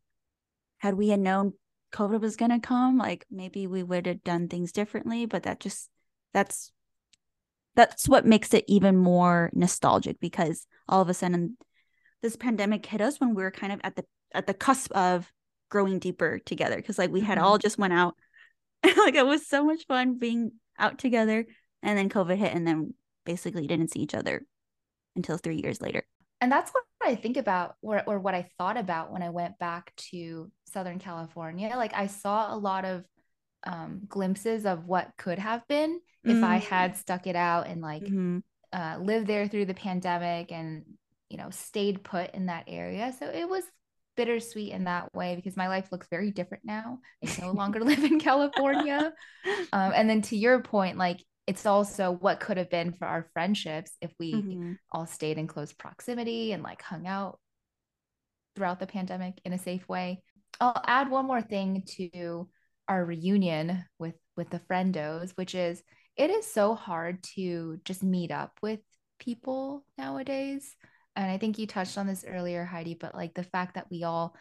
had 0.78 0.94
we 0.94 1.08
had 1.08 1.20
known 1.20 1.52
covid 1.92 2.20
was 2.20 2.36
going 2.36 2.50
to 2.50 2.58
come 2.58 2.98
like 2.98 3.24
maybe 3.30 3.66
we 3.66 3.82
would 3.82 4.06
have 4.06 4.22
done 4.22 4.48
things 4.48 4.72
differently 4.72 5.26
but 5.26 5.42
that 5.42 5.60
just 5.60 5.88
that's 6.32 6.72
that's 7.74 8.08
what 8.08 8.26
makes 8.26 8.54
it 8.54 8.64
even 8.68 8.96
more 8.96 9.50
nostalgic 9.52 10.20
because 10.20 10.66
all 10.88 11.00
of 11.00 11.08
a 11.08 11.14
sudden 11.14 11.56
this 12.22 12.36
pandemic 12.36 12.86
hit 12.86 13.00
us 13.00 13.18
when 13.18 13.34
we 13.34 13.42
were 13.42 13.50
kind 13.50 13.72
of 13.72 13.80
at 13.82 13.96
the 13.96 14.04
at 14.34 14.46
the 14.46 14.54
cusp 14.54 14.92
of 14.92 15.32
growing 15.68 15.98
deeper 15.98 16.38
together 16.38 16.76
because 16.76 16.98
like 16.98 17.10
we 17.10 17.20
had 17.20 17.38
mm-hmm. 17.38 17.46
all 17.46 17.58
just 17.58 17.78
went 17.78 17.92
out 17.92 18.14
like 18.98 19.14
it 19.14 19.26
was 19.26 19.46
so 19.46 19.64
much 19.64 19.86
fun 19.86 20.18
being 20.18 20.52
out 20.78 20.98
together 20.98 21.46
and 21.82 21.98
then 21.98 22.08
covid 22.08 22.36
hit 22.36 22.54
and 22.54 22.66
then 22.66 22.94
basically 23.24 23.66
didn't 23.66 23.92
see 23.92 24.00
each 24.00 24.14
other 24.14 24.44
until 25.16 25.36
three 25.38 25.60
years 25.62 25.80
later 25.80 26.04
and 26.40 26.50
that's 26.50 26.70
what 26.72 26.84
i 27.02 27.14
think 27.14 27.36
about 27.36 27.76
or, 27.82 28.02
or 28.06 28.18
what 28.18 28.34
i 28.34 28.48
thought 28.58 28.76
about 28.76 29.12
when 29.12 29.22
i 29.22 29.30
went 29.30 29.58
back 29.58 29.94
to 29.96 30.50
southern 30.66 30.98
california 30.98 31.72
like 31.76 31.94
i 31.94 32.06
saw 32.06 32.54
a 32.54 32.56
lot 32.56 32.84
of 32.84 33.04
um, 33.66 34.02
glimpses 34.06 34.66
of 34.66 34.84
what 34.84 35.10
could 35.16 35.38
have 35.38 35.66
been 35.68 35.98
if 36.24 36.34
mm-hmm. 36.34 36.44
i 36.44 36.58
had 36.58 36.96
stuck 36.96 37.26
it 37.26 37.36
out 37.36 37.66
and 37.66 37.80
like 37.80 38.02
mm-hmm. 38.02 38.38
uh, 38.74 38.98
lived 39.00 39.26
there 39.26 39.48
through 39.48 39.64
the 39.64 39.72
pandemic 39.72 40.52
and 40.52 40.84
you 41.30 41.38
know 41.38 41.48
stayed 41.50 42.04
put 42.04 42.34
in 42.34 42.46
that 42.46 42.64
area 42.66 43.14
so 43.18 43.26
it 43.26 43.48
was 43.48 43.64
bittersweet 44.16 44.72
in 44.72 44.84
that 44.84 45.14
way 45.14 45.36
because 45.36 45.56
my 45.56 45.68
life 45.68 45.90
looks 45.90 46.06
very 46.08 46.30
different 46.30 46.64
now. 46.64 46.98
I 47.24 47.40
no 47.40 47.52
longer 47.52 47.80
live 47.80 48.04
in 48.04 48.20
California. 48.20 49.12
Um, 49.72 49.92
and 49.94 50.08
then 50.08 50.22
to 50.22 50.36
your 50.36 50.60
point, 50.60 50.98
like 50.98 51.20
it's 51.46 51.66
also 51.66 52.10
what 52.10 52.40
could 52.40 52.56
have 52.56 52.70
been 52.70 52.92
for 52.92 53.06
our 53.06 53.28
friendships 53.32 53.92
if 54.00 54.12
we 54.18 54.34
mm-hmm. 54.34 54.72
all 54.92 55.06
stayed 55.06 55.38
in 55.38 55.46
close 55.46 55.72
proximity 55.72 56.52
and 56.52 56.62
like 56.62 56.82
hung 56.82 57.06
out 57.06 57.38
throughout 58.56 58.80
the 58.80 58.86
pandemic 58.86 59.40
in 59.44 59.52
a 59.52 59.58
safe 59.58 59.86
way. 59.88 60.22
I'll 60.60 60.80
add 60.86 61.10
one 61.10 61.26
more 61.26 61.42
thing 61.42 61.82
to 61.96 62.48
our 62.88 63.04
reunion 63.04 63.84
with 63.98 64.14
with 64.36 64.50
the 64.50 64.60
friendos, 64.60 65.32
which 65.32 65.54
is 65.54 65.82
it 66.16 66.30
is 66.30 66.46
so 66.50 66.74
hard 66.74 67.22
to 67.34 67.80
just 67.84 68.02
meet 68.02 68.30
up 68.30 68.52
with 68.62 68.80
people 69.18 69.84
nowadays 69.98 70.76
and 71.16 71.30
I 71.30 71.38
think 71.38 71.58
you 71.58 71.66
touched 71.66 71.98
on 71.98 72.06
this 72.06 72.24
earlier, 72.26 72.64
Heidi, 72.64 72.94
but 72.94 73.14
like 73.14 73.34
the 73.34 73.42
fact 73.42 73.74
that 73.74 73.86
we 73.90 74.02
all 74.02 74.34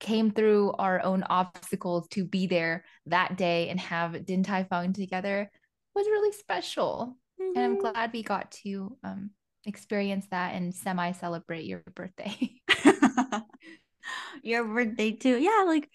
came 0.00 0.30
through 0.30 0.72
our 0.72 1.02
own 1.02 1.24
obstacles 1.24 2.06
to 2.08 2.24
be 2.24 2.46
there 2.46 2.84
that 3.06 3.36
day 3.36 3.68
and 3.68 3.80
have 3.80 4.24
Din 4.24 4.42
Tai 4.42 4.64
Fung 4.64 4.92
together 4.92 5.50
was 5.94 6.06
really 6.06 6.32
special. 6.32 7.16
Mm-hmm. 7.40 7.56
And 7.56 7.64
I'm 7.64 7.72
mm-hmm. 7.78 7.92
glad 7.92 8.12
we 8.12 8.22
got 8.22 8.50
to 8.62 8.96
um, 9.02 9.30
experience 9.64 10.26
that 10.30 10.54
and 10.54 10.74
semi 10.74 11.12
celebrate 11.12 11.64
your 11.64 11.82
birthday. 11.94 12.52
your 14.42 14.64
birthday 14.64 15.12
too. 15.12 15.38
Yeah, 15.38 15.64
like 15.66 15.88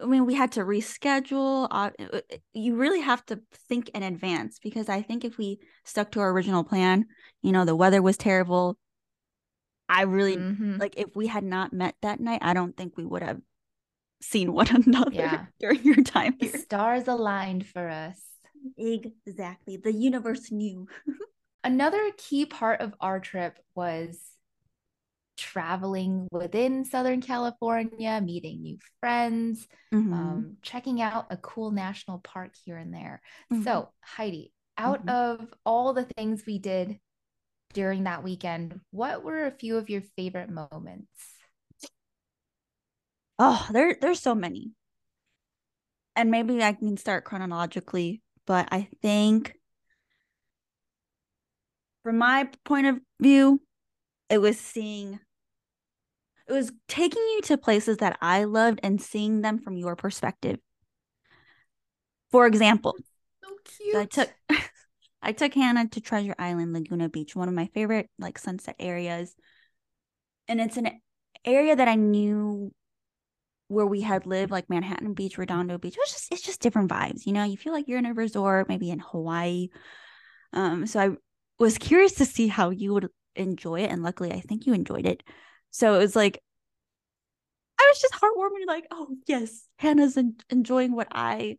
I 0.00 0.06
mean, 0.06 0.26
we 0.26 0.34
had 0.34 0.52
to 0.52 0.60
reschedule. 0.60 1.68
Uh, 1.70 1.90
uh, 2.12 2.20
you 2.52 2.76
really 2.76 3.00
have 3.00 3.24
to 3.26 3.40
think 3.68 3.88
in 3.90 4.02
advance 4.02 4.58
because 4.62 4.88
I 4.88 5.02
think 5.02 5.24
if 5.24 5.38
we 5.38 5.58
stuck 5.84 6.12
to 6.12 6.20
our 6.20 6.30
original 6.30 6.64
plan, 6.64 7.06
you 7.42 7.52
know, 7.52 7.64
the 7.64 7.76
weather 7.76 8.02
was 8.02 8.16
terrible. 8.16 8.78
I 9.88 10.02
really 10.02 10.36
mm-hmm. 10.36 10.76
like 10.76 10.94
if 10.96 11.16
we 11.16 11.26
had 11.26 11.44
not 11.44 11.72
met 11.72 11.94
that 12.02 12.20
night, 12.20 12.40
I 12.42 12.54
don't 12.54 12.76
think 12.76 12.96
we 12.96 13.04
would 13.04 13.22
have 13.22 13.40
seen 14.20 14.52
one 14.52 14.68
another 14.86 15.12
yeah. 15.12 15.46
during 15.60 15.82
your 15.82 16.02
time 16.02 16.36
here. 16.38 16.52
The 16.52 16.58
stars 16.58 17.08
aligned 17.08 17.66
for 17.66 17.88
us. 17.88 18.20
Exactly. 18.76 19.76
The 19.76 19.92
universe 19.92 20.50
knew. 20.50 20.88
Another 21.64 22.10
key 22.16 22.46
part 22.46 22.80
of 22.80 22.94
our 23.00 23.20
trip 23.20 23.58
was 23.74 24.18
traveling 25.38 26.28
within 26.32 26.84
Southern 26.84 27.22
California, 27.22 28.20
meeting 28.20 28.60
new 28.60 28.78
friends, 29.00 29.66
mm-hmm. 29.94 30.12
um, 30.12 30.56
checking 30.62 31.00
out 31.00 31.26
a 31.30 31.36
cool 31.36 31.70
national 31.70 32.18
park 32.18 32.52
here 32.64 32.76
and 32.76 32.92
there. 32.92 33.22
Mm-hmm. 33.52 33.62
So, 33.62 33.88
Heidi, 34.00 34.52
out 34.76 35.06
mm-hmm. 35.06 35.40
of 35.40 35.54
all 35.64 35.94
the 35.94 36.04
things 36.16 36.44
we 36.44 36.58
did 36.58 36.98
during 37.72 38.04
that 38.04 38.24
weekend, 38.24 38.80
what 38.90 39.22
were 39.22 39.46
a 39.46 39.52
few 39.52 39.76
of 39.76 39.88
your 39.88 40.02
favorite 40.16 40.50
moments? 40.50 41.08
Oh, 43.38 43.66
there 43.70 43.96
there's 44.00 44.20
so 44.20 44.34
many. 44.34 44.72
And 46.16 46.32
maybe 46.32 46.62
I 46.62 46.72
can 46.72 46.96
start 46.96 47.24
chronologically, 47.24 48.22
but 48.44 48.68
I 48.72 48.88
think 49.00 49.54
from 52.02 52.18
my 52.18 52.48
point 52.64 52.88
of 52.88 52.98
view, 53.20 53.60
it 54.28 54.38
was 54.38 54.58
seeing 54.58 55.20
it 56.48 56.52
was 56.52 56.72
taking 56.88 57.22
you 57.22 57.40
to 57.42 57.58
places 57.58 57.98
that 57.98 58.18
I 58.22 58.44
loved 58.44 58.80
and 58.82 59.00
seeing 59.00 59.42
them 59.42 59.58
from 59.58 59.76
your 59.76 59.96
perspective. 59.96 60.58
For 62.30 62.46
example, 62.46 62.96
so 63.42 63.50
cute. 63.64 63.96
I 63.96 64.04
took 64.06 64.30
I 65.22 65.32
took 65.32 65.54
Hannah 65.54 65.88
to 65.88 66.00
Treasure 66.00 66.34
Island, 66.38 66.72
Laguna 66.72 67.08
Beach, 67.08 67.36
one 67.36 67.48
of 67.48 67.54
my 67.54 67.66
favorite 67.74 68.08
like 68.18 68.38
sunset 68.38 68.76
areas. 68.78 69.34
And 70.46 70.60
it's 70.60 70.76
an 70.76 71.00
area 71.44 71.76
that 71.76 71.88
I 71.88 71.94
knew 71.94 72.72
where 73.68 73.86
we 73.86 74.00
had 74.00 74.26
lived, 74.26 74.50
like 74.50 74.70
Manhattan 74.70 75.12
Beach, 75.12 75.36
Redondo 75.36 75.76
Beach. 75.76 75.96
It's 75.98 76.12
just 76.12 76.32
it's 76.32 76.42
just 76.42 76.60
different 76.60 76.90
vibes, 76.90 77.26
you 77.26 77.32
know. 77.32 77.44
You 77.44 77.56
feel 77.56 77.72
like 77.72 77.88
you're 77.88 77.98
in 77.98 78.06
a 78.06 78.14
resort, 78.14 78.68
maybe 78.68 78.90
in 78.90 79.00
Hawaii. 79.00 79.68
Um, 80.54 80.86
so 80.86 81.00
I 81.00 81.10
was 81.58 81.76
curious 81.76 82.14
to 82.14 82.24
see 82.24 82.46
how 82.46 82.70
you 82.70 82.94
would 82.94 83.08
enjoy 83.36 83.80
it, 83.80 83.90
and 83.90 84.02
luckily, 84.02 84.32
I 84.32 84.40
think 84.40 84.66
you 84.66 84.72
enjoyed 84.72 85.06
it. 85.06 85.22
So 85.70 85.94
it 85.94 85.98
was 85.98 86.16
like, 86.16 86.40
I 87.80 87.90
was 87.90 88.00
just 88.00 88.14
heartwarming, 88.14 88.66
like, 88.66 88.86
oh, 88.90 89.16
yes, 89.26 89.66
Hannah's 89.76 90.16
en- 90.16 90.36
enjoying 90.50 90.94
what 90.94 91.08
I 91.12 91.58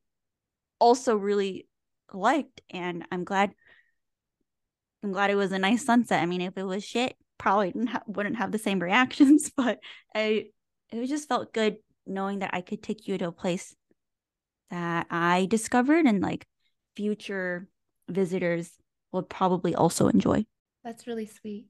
also 0.79 1.15
really 1.15 1.67
liked. 2.13 2.61
And 2.69 3.05
I'm 3.11 3.23
glad, 3.23 3.51
I'm 5.03 5.11
glad 5.11 5.29
it 5.29 5.35
was 5.35 5.51
a 5.51 5.59
nice 5.59 5.85
sunset. 5.85 6.21
I 6.21 6.25
mean, 6.25 6.41
if 6.41 6.57
it 6.57 6.63
was 6.63 6.83
shit, 6.83 7.15
probably 7.37 7.73
ha- 7.85 8.03
wouldn't 8.07 8.37
have 8.37 8.51
the 8.51 8.57
same 8.57 8.79
reactions, 8.83 9.51
but 9.55 9.79
I, 10.13 10.47
it 10.91 11.07
just 11.07 11.29
felt 11.29 11.53
good 11.53 11.77
knowing 12.05 12.39
that 12.39 12.53
I 12.53 12.61
could 12.61 12.83
take 12.83 13.07
you 13.07 13.17
to 13.17 13.27
a 13.27 13.31
place 13.31 13.75
that 14.71 15.07
I 15.09 15.47
discovered 15.49 16.05
and 16.05 16.21
like 16.21 16.45
future 16.95 17.67
visitors 18.07 18.71
will 19.11 19.23
probably 19.23 19.73
also 19.75 20.07
enjoy. 20.07 20.45
That's 20.83 21.07
really 21.07 21.25
sweet. 21.25 21.65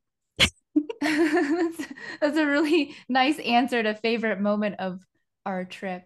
that's, 1.01 1.86
that's 2.22 2.38
a 2.38 2.46
really 2.46 2.96
nice 3.08 3.39
answer 3.39 3.82
to 3.82 3.96
favorite 3.96 4.39
moment 4.41 4.75
of 4.79 5.01
our 5.46 5.65
trip. 5.65 6.03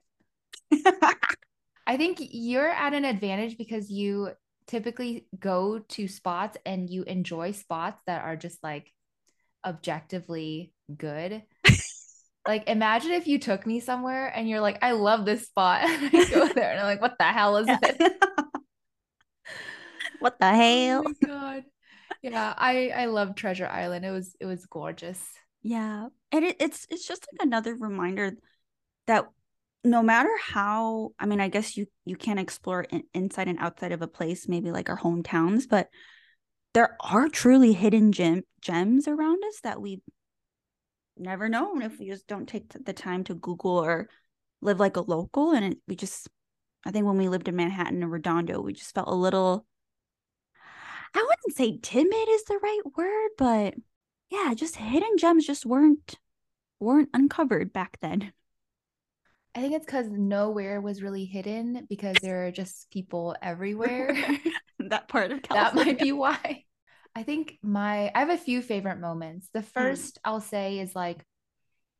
I 1.87 1.97
think 1.97 2.19
you're 2.21 2.69
at 2.69 2.93
an 2.93 3.05
advantage 3.05 3.57
because 3.57 3.89
you 3.89 4.31
typically 4.67 5.27
go 5.37 5.79
to 5.79 6.07
spots 6.07 6.57
and 6.65 6.89
you 6.89 7.03
enjoy 7.03 7.51
spots 7.51 8.01
that 8.07 8.23
are 8.23 8.35
just 8.35 8.63
like 8.63 8.91
objectively 9.65 10.71
good. 10.95 11.43
like 12.47 12.69
imagine 12.69 13.11
if 13.11 13.27
you 13.27 13.39
took 13.39 13.65
me 13.65 13.79
somewhere 13.79 14.27
and 14.27 14.47
you're 14.47 14.61
like, 14.61 14.83
I 14.83 14.91
love 14.91 15.25
this 15.25 15.47
spot. 15.47 15.83
And 15.83 16.09
I 16.13 16.29
go 16.29 16.47
there 16.53 16.71
and 16.71 16.79
I'm 16.79 16.85
like, 16.85 17.01
what 17.01 17.17
the 17.17 17.25
hell 17.25 17.57
is 17.57 17.67
it? 17.69 18.13
what 20.19 20.39
the 20.39 20.49
hell? 20.49 21.03
Oh 21.05 21.13
my 21.21 21.27
god 21.27 21.63
yeah 22.21 22.53
i 22.57 22.89
i 22.89 23.05
love 23.05 23.35
treasure 23.35 23.67
island. 23.67 24.05
It 24.05 24.11
was 24.11 24.35
it 24.39 24.45
was 24.45 24.65
gorgeous. 24.65 25.21
Yeah 25.61 26.07
and 26.31 26.43
it, 26.43 26.57
it's 26.59 26.85
it's 26.89 27.07
just 27.07 27.25
like 27.31 27.45
another 27.45 27.75
reminder 27.75 28.33
that 29.07 29.25
no 29.83 30.01
matter 30.01 30.29
how 30.41 31.11
i 31.19 31.25
mean 31.25 31.39
i 31.41 31.47
guess 31.47 31.77
you 31.77 31.85
you 32.05 32.15
can't 32.15 32.39
explore 32.39 32.83
in, 32.83 33.03
inside 33.13 33.47
and 33.47 33.59
outside 33.59 33.91
of 33.91 34.01
a 34.01 34.07
place 34.07 34.47
maybe 34.47 34.71
like 34.71 34.89
our 34.89 34.97
hometowns 34.97 35.63
but 35.69 35.89
there 36.73 36.97
are 37.01 37.29
truly 37.29 37.73
hidden 37.73 38.11
gem, 38.11 38.41
gems 38.61 39.07
around 39.07 39.43
us 39.45 39.59
that 39.63 39.81
we've 39.81 40.01
never 41.17 41.47
known 41.47 41.81
if 41.81 41.99
we 41.99 42.07
just 42.07 42.27
don't 42.27 42.47
take 42.47 42.73
the 42.85 42.93
time 42.93 43.23
to 43.23 43.35
google 43.35 43.77
or 43.77 44.09
live 44.61 44.79
like 44.79 44.95
a 44.95 45.01
local. 45.01 45.51
And 45.51 45.73
it, 45.73 45.77
we 45.87 45.95
just 45.95 46.27
i 46.85 46.91
think 46.91 47.05
when 47.05 47.17
we 47.17 47.29
lived 47.29 47.47
in 47.47 47.55
manhattan 47.55 48.01
and 48.01 48.11
redondo 48.11 48.59
we 48.61 48.73
just 48.73 48.93
felt 48.95 49.07
a 49.07 49.13
little 49.13 49.65
I 51.15 51.19
wouldn't 51.19 51.57
say 51.57 51.79
timid 51.81 52.29
is 52.29 52.43
the 52.45 52.59
right 52.61 52.81
word, 52.97 53.29
but 53.37 53.75
yeah, 54.29 54.53
just 54.55 54.75
hidden 54.75 55.17
gems 55.17 55.45
just 55.45 55.65
weren't 55.65 56.17
weren't 56.79 57.09
uncovered 57.13 57.71
back 57.71 57.97
then. 58.01 58.33
I 59.55 59.61
think 59.61 59.73
it's 59.73 59.85
because 59.85 60.09
nowhere 60.09 60.81
was 60.81 61.03
really 61.03 61.25
hidden 61.25 61.85
because 61.87 62.17
there 62.21 62.47
are 62.47 62.51
just 62.51 62.89
people 62.91 63.35
everywhere. 63.41 64.17
that 64.79 65.07
part 65.07 65.31
of 65.31 65.43
California. 65.43 65.85
That 65.85 65.85
might 65.85 65.99
be 65.99 66.11
why. 66.11 66.63
I 67.15 67.23
think 67.23 67.59
my 67.61 68.11
I 68.15 68.19
have 68.19 68.29
a 68.29 68.37
few 68.37 68.61
favorite 68.61 68.99
moments. 68.99 69.49
The 69.53 69.61
hmm. 69.61 69.67
first 69.67 70.15
mm. 70.15 70.19
I'll 70.25 70.41
say 70.41 70.79
is 70.79 70.95
like 70.95 71.23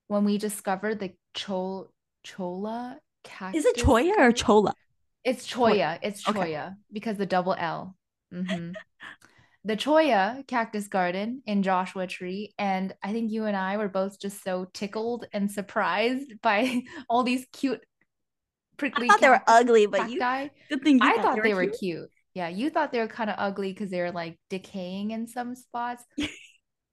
when 0.07 0.25
we 0.25 0.37
discovered 0.37 0.99
the 0.99 1.13
chol 1.35 1.87
cholla 2.25 2.97
cactus. 3.23 3.63
Is 3.63 3.65
it 3.65 3.77
choya 3.77 4.17
or 4.17 4.31
chola? 4.31 4.73
It's 5.23 5.47
choya. 5.47 5.99
It's 6.01 6.23
choya 6.23 6.67
okay. 6.67 6.69
because 6.91 7.17
the 7.17 7.25
double 7.25 7.55
L. 7.57 7.95
Mm-hmm. 8.33 8.71
the 9.65 9.75
choya 9.77 10.45
cactus 10.47 10.87
garden 10.87 11.41
in 11.45 11.63
Joshua 11.63 12.07
Tree. 12.07 12.53
And 12.57 12.93
I 13.03 13.13
think 13.13 13.31
you 13.31 13.45
and 13.45 13.55
I 13.55 13.77
were 13.77 13.89
both 13.89 14.19
just 14.19 14.43
so 14.43 14.67
tickled 14.73 15.25
and 15.33 15.51
surprised 15.51 16.33
by 16.41 16.81
all 17.09 17.23
these 17.23 17.45
cute 17.53 17.81
prickly. 18.77 19.07
I 19.07 19.09
thought 19.09 19.21
they 19.21 19.29
were 19.29 19.41
ugly, 19.47 19.85
but 19.85 20.09
you. 20.09 20.19
Good 20.19 20.83
thing 20.83 21.01
I 21.01 21.15
thought, 21.15 21.23
thought 21.23 21.43
they, 21.43 21.53
were, 21.53 21.61
they 21.61 21.67
were 21.67 21.77
cute. 21.77 22.09
Yeah, 22.33 22.47
you 22.47 22.69
thought 22.69 22.91
they 22.91 22.99
were 22.99 23.07
kind 23.07 23.29
of 23.29 23.35
ugly 23.37 23.71
because 23.71 23.91
they 23.91 24.01
were 24.01 24.11
like 24.11 24.39
decaying 24.49 25.11
in 25.11 25.27
some 25.27 25.55
spots. 25.55 26.03
but 26.17 26.27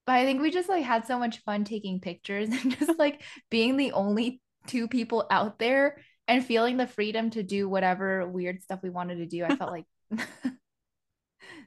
I 0.07 0.25
think 0.25 0.41
we 0.41 0.51
just 0.51 0.69
like 0.69 0.83
had 0.83 1.05
so 1.05 1.17
much 1.17 1.43
fun 1.43 1.63
taking 1.63 1.99
pictures 1.99 2.49
and 2.51 2.77
just 2.77 2.97
like 2.99 3.23
being 3.49 3.77
the 3.77 3.91
only 3.93 4.41
two 4.67 4.87
people 4.87 5.25
out 5.31 5.57
there 5.57 5.97
and 6.27 6.45
feeling 6.45 6.77
the 6.77 6.87
freedom 6.87 7.31
to 7.31 7.43
do 7.43 7.67
whatever 7.67 8.27
weird 8.27 8.61
stuff 8.61 8.79
we 8.83 8.89
wanted 8.89 9.15
to 9.15 9.25
do. 9.25 9.43
I 9.43 9.55
felt 9.55 9.71
like 9.71 9.85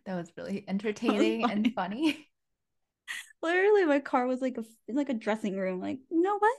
that 0.07 0.17
was 0.17 0.31
really 0.37 0.65
entertaining 0.69 1.43
was 1.43 1.51
and 1.51 1.73
funny. 1.75 2.29
Literally, 3.43 3.85
my 3.85 4.01
car 4.01 4.27
was 4.27 4.41
like 4.41 4.57
a 4.57 4.65
like 4.89 5.11
a 5.11 5.15
dressing 5.15 5.57
room. 5.57 5.81
Like, 5.81 5.99
you 6.11 6.23
know 6.23 6.39
what? 6.39 6.57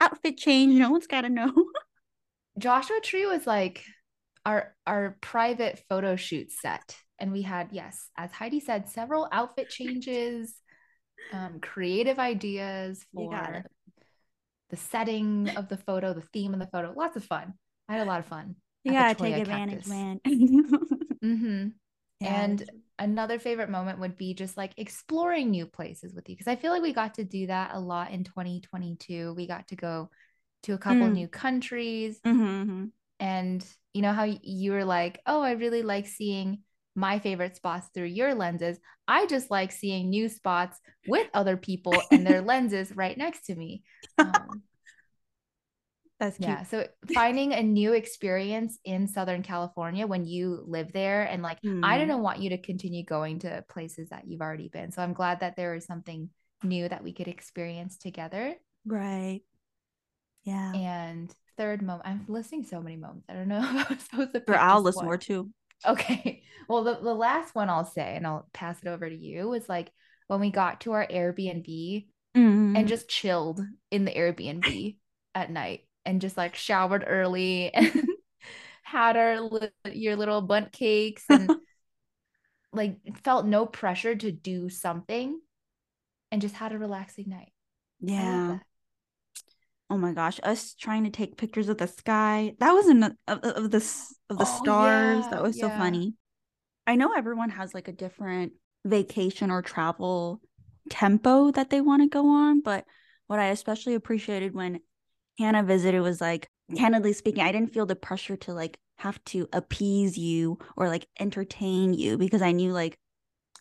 Outfit 0.00 0.36
change. 0.36 0.78
No 0.78 0.90
one's 0.90 1.08
got 1.08 1.22
to 1.22 1.28
know. 1.28 1.52
Joshua 2.58 3.00
Tree 3.00 3.26
was 3.26 3.46
like 3.46 3.84
our 4.46 4.74
our 4.86 5.16
private 5.20 5.82
photo 5.88 6.14
shoot 6.14 6.52
set, 6.52 6.96
and 7.18 7.32
we 7.32 7.42
had 7.42 7.68
yes, 7.72 8.08
as 8.16 8.30
Heidi 8.30 8.60
said, 8.60 8.88
several 8.88 9.28
outfit 9.32 9.68
changes, 9.68 10.54
um, 11.32 11.58
creative 11.60 12.20
ideas 12.20 13.04
for 13.12 13.64
the 14.70 14.76
setting 14.76 15.48
of 15.56 15.68
the 15.68 15.78
photo, 15.78 16.12
the 16.12 16.26
theme 16.32 16.54
of 16.54 16.60
the 16.60 16.68
photo. 16.68 16.92
Lots 16.96 17.16
of 17.16 17.24
fun. 17.24 17.54
I 17.88 17.94
had 17.94 18.06
a 18.06 18.10
lot 18.10 18.20
of 18.20 18.26
fun. 18.26 18.54
Yeah, 18.84 19.12
take 19.14 19.36
advantage, 19.36 19.86
man. 19.86 20.20
mm-hmm. 20.26 21.68
And 22.20 22.70
another 22.98 23.38
favorite 23.38 23.70
moment 23.70 24.00
would 24.00 24.16
be 24.16 24.34
just 24.34 24.56
like 24.56 24.72
exploring 24.76 25.50
new 25.50 25.66
places 25.66 26.14
with 26.14 26.28
you 26.28 26.34
because 26.34 26.48
I 26.48 26.56
feel 26.56 26.72
like 26.72 26.82
we 26.82 26.92
got 26.92 27.14
to 27.14 27.24
do 27.24 27.46
that 27.46 27.70
a 27.74 27.80
lot 27.80 28.10
in 28.10 28.24
2022. 28.24 29.34
We 29.34 29.46
got 29.46 29.68
to 29.68 29.76
go 29.76 30.10
to 30.64 30.74
a 30.74 30.78
couple 30.78 31.06
mm. 31.06 31.12
new 31.12 31.28
countries. 31.28 32.18
Mm-hmm, 32.26 32.42
mm-hmm. 32.42 32.84
And 33.20 33.64
you 33.94 34.02
know 34.02 34.12
how 34.12 34.24
you 34.24 34.72
were 34.72 34.84
like, 34.84 35.20
"Oh, 35.26 35.40
I 35.40 35.52
really 35.52 35.82
like 35.82 36.06
seeing 36.06 36.62
my 36.94 37.18
favorite 37.20 37.56
spots 37.56 37.88
through 37.94 38.06
your 38.06 38.34
lenses. 38.34 38.78
I 39.06 39.26
just 39.26 39.50
like 39.50 39.70
seeing 39.72 40.10
new 40.10 40.28
spots 40.28 40.78
with 41.06 41.28
other 41.34 41.56
people 41.56 41.94
and 42.10 42.26
their 42.26 42.40
lenses 42.42 42.94
right 42.94 43.16
next 43.16 43.46
to 43.46 43.54
me." 43.54 43.82
Um, 44.18 44.62
that's 46.18 46.36
cute. 46.36 46.48
Yeah. 46.48 46.62
So 46.64 46.86
finding 47.14 47.52
a 47.52 47.62
new 47.62 47.92
experience 47.92 48.78
in 48.84 49.06
Southern 49.06 49.42
California 49.42 50.06
when 50.06 50.24
you 50.24 50.64
live 50.66 50.92
there 50.92 51.22
and 51.22 51.42
like 51.42 51.60
mm. 51.62 51.84
I 51.84 52.04
don't 52.04 52.22
want 52.22 52.40
you 52.40 52.50
to 52.50 52.58
continue 52.58 53.04
going 53.04 53.38
to 53.40 53.64
places 53.68 54.08
that 54.08 54.24
you've 54.26 54.40
already 54.40 54.68
been. 54.68 54.90
So 54.90 55.00
I'm 55.00 55.12
glad 55.12 55.40
that 55.40 55.54
there 55.56 55.76
is 55.76 55.84
something 55.84 56.28
new 56.64 56.88
that 56.88 57.04
we 57.04 57.12
could 57.12 57.28
experience 57.28 57.98
together. 57.98 58.54
Right. 58.84 59.42
Yeah. 60.42 60.72
And 60.74 61.32
third 61.56 61.82
moment, 61.82 62.08
I'm 62.08 62.24
listing 62.26 62.64
so 62.64 62.80
many 62.80 62.96
moments. 62.96 63.26
I 63.28 63.34
don't 63.34 63.48
know 63.48 63.58
if 63.62 63.90
I 63.90 63.94
was 63.94 64.02
supposed 64.02 64.34
to. 64.34 64.40
For 64.40 64.58
I'll 64.58 64.82
list 64.82 65.02
more 65.02 65.18
too. 65.18 65.50
Okay. 65.86 66.42
Well, 66.68 66.84
the, 66.84 66.98
the 67.02 67.14
last 67.14 67.54
one 67.54 67.70
I'll 67.70 67.86
say, 67.86 68.14
and 68.14 68.26
I'll 68.26 68.46
pass 68.52 68.76
it 68.82 68.88
over 68.88 69.08
to 69.08 69.16
you, 69.16 69.48
was 69.48 69.70
like 69.70 69.90
when 70.26 70.38
we 70.38 70.50
got 70.50 70.82
to 70.82 70.92
our 70.92 71.06
Airbnb 71.06 72.08
mm. 72.36 72.76
and 72.76 72.86
just 72.86 73.08
chilled 73.08 73.62
in 73.90 74.04
the 74.04 74.12
Airbnb 74.12 74.98
at 75.34 75.50
night 75.50 75.87
and 76.08 76.22
just 76.22 76.38
like 76.38 76.54
showered 76.54 77.04
early 77.06 77.70
and 77.74 78.08
had 78.82 79.16
our 79.16 79.50
your 79.92 80.16
little 80.16 80.40
Bundt 80.40 80.72
cakes 80.72 81.24
and 81.28 81.54
like 82.72 82.96
felt 83.22 83.44
no 83.44 83.66
pressure 83.66 84.16
to 84.16 84.32
do 84.32 84.70
something 84.70 85.38
and 86.32 86.40
just 86.40 86.54
had 86.54 86.72
a 86.72 86.78
relaxing 86.78 87.28
night. 87.28 87.52
Yeah. 88.00 88.58
Oh 89.90 89.98
my 89.98 90.12
gosh, 90.12 90.40
us 90.42 90.74
trying 90.74 91.04
to 91.04 91.10
take 91.10 91.36
pictures 91.36 91.68
of 91.68 91.76
the 91.76 91.86
sky. 91.86 92.54
That 92.58 92.72
was 92.72 92.86
an 92.88 93.02
of, 93.02 93.38
of 93.40 93.70
the 93.70 93.78
of 94.30 94.38
the 94.38 94.46
oh, 94.46 94.62
stars. 94.62 95.24
Yeah, 95.24 95.30
that 95.30 95.42
was 95.42 95.58
yeah. 95.58 95.68
so 95.68 95.76
funny. 95.76 96.14
I 96.86 96.96
know 96.96 97.12
everyone 97.12 97.50
has 97.50 97.74
like 97.74 97.88
a 97.88 97.92
different 97.92 98.52
vacation 98.84 99.50
or 99.50 99.60
travel 99.60 100.40
tempo 100.88 101.50
that 101.50 101.68
they 101.68 101.82
want 101.82 102.00
to 102.00 102.08
go 102.08 102.28
on, 102.30 102.62
but 102.62 102.86
what 103.26 103.38
I 103.38 103.48
especially 103.48 103.94
appreciated 103.94 104.54
when 104.54 104.80
Hannah 105.38 105.62
visited 105.62 106.00
was 106.00 106.20
like, 106.20 106.48
mm. 106.70 106.76
candidly 106.76 107.12
speaking, 107.12 107.42
I 107.42 107.52
didn't 107.52 107.72
feel 107.72 107.86
the 107.86 107.96
pressure 107.96 108.36
to 108.36 108.52
like 108.52 108.78
have 108.96 109.22
to 109.26 109.48
appease 109.52 110.18
you 110.18 110.58
or 110.76 110.88
like 110.88 111.06
entertain 111.20 111.94
you 111.94 112.18
because 112.18 112.42
I 112.42 112.52
knew 112.52 112.72
like 112.72 112.98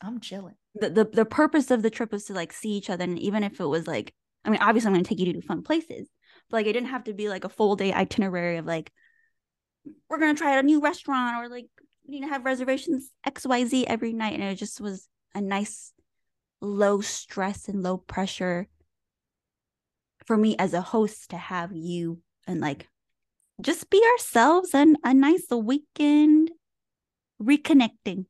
I'm 0.02 0.20
chilling. 0.20 0.56
The, 0.76 0.90
the 0.90 1.06
the 1.06 1.26
purpose 1.26 1.72
of 1.72 1.82
the 1.82 1.90
trip 1.90 2.12
was 2.12 2.26
to 2.26 2.34
like 2.34 2.54
see 2.54 2.72
each 2.72 2.90
other 2.90 3.04
and 3.04 3.20
even 3.20 3.44
if 3.44 3.60
it 3.60 3.66
was 3.66 3.88
like 3.88 4.14
I 4.46 4.50
mean 4.50 4.62
obviously 4.62 4.88
I'm 4.88 4.94
going 4.94 5.04
to 5.04 5.10
take 5.10 5.20
you 5.20 5.34
to 5.34 5.42
fun 5.42 5.64
places 5.64 6.08
but 6.50 6.58
like 6.58 6.68
it 6.68 6.74
didn't 6.74 6.90
have 6.90 7.06
to 7.06 7.14
be 7.14 7.30
like 7.30 7.44
a 7.44 7.50
full 7.50 7.76
day 7.76 7.94
itinerary 7.94 8.58
of 8.58 8.66
like 8.66 8.92
we're 10.10 10.20
going 10.20 10.36
to 10.36 10.40
try 10.40 10.54
out 10.54 10.60
a 10.60 10.64
new 10.64 10.82
restaurant 10.82 11.44
or 11.44 11.50
like 11.50 11.68
we 12.08 12.16
need 12.16 12.26
to 12.26 12.30
have 12.30 12.46
reservations 12.46 13.12
XYZ 13.28 13.86
every 13.88 14.14
night 14.14 14.34
and 14.34 14.44
it 14.44 14.56
just 14.56 14.80
was 14.80 15.08
a 15.34 15.42
nice 15.42 15.94
low 16.62 17.02
stress 17.02 17.68
and 17.68 17.84
low 17.84 17.98
pressure 17.98 18.68
for 20.28 20.38
me 20.38 20.56
as 20.60 20.74
a 20.74 20.82
host 20.82 21.32
to 21.32 21.38
have 21.38 21.72
you 21.74 22.22
and 22.46 22.60
like 22.60 22.88
just 23.62 23.90
be 23.90 24.04
ourselves 24.14 24.74
and 24.74 24.98
a 25.04 25.14
nice 25.14 25.48
weekend 25.50 26.52
reconnecting. 27.42 28.26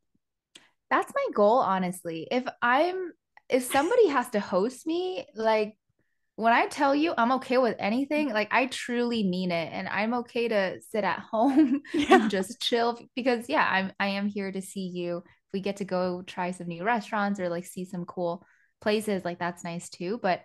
That's 0.90 1.12
my 1.14 1.28
goal, 1.34 1.58
honestly. 1.58 2.28
If 2.32 2.46
I'm, 2.62 3.12
if 3.50 3.64
somebody 3.64 4.08
has 4.08 4.30
to 4.30 4.40
host 4.40 4.88
me, 4.88 5.26
like 5.36 5.76
when 6.36 6.54
I 6.54 6.68
tell 6.68 6.96
you 6.96 7.14
I'm 7.18 7.34
okay 7.34 7.58
with 7.58 7.76
anything, 7.80 8.30
like 8.32 8.50
I 8.52 8.68
truly 8.68 9.24
mean 9.24 9.52
it. 9.52 9.70
And 9.74 9.90
I'm 9.90 10.14
okay 10.16 10.48
to 10.48 10.80
sit 10.90 11.04
at 11.04 11.20
home 11.32 11.82
yeah. 11.94 12.22
and 12.22 12.32
just 12.32 12.62
chill 12.62 13.00
because, 13.16 13.50
yeah, 13.50 13.68
I'm, 13.70 13.92
I 14.00 14.08
am 14.10 14.28
here 14.28 14.52
to 14.52 14.62
see 14.62 14.88
you. 14.88 15.18
If 15.18 15.54
we 15.54 15.62
get 15.62 15.78
to 15.78 15.86
go 15.86 16.22
try 16.22 16.52
some 16.52 16.68
new 16.68 16.84
restaurants 16.84 17.40
or 17.40 17.50
like 17.50 17.66
see 17.66 17.86
some 17.86 18.06
cool 18.06 18.46
places, 18.82 19.26
like 19.26 19.40
that's 19.40 19.64
nice 19.64 19.90
too. 19.90 20.20
But 20.22 20.42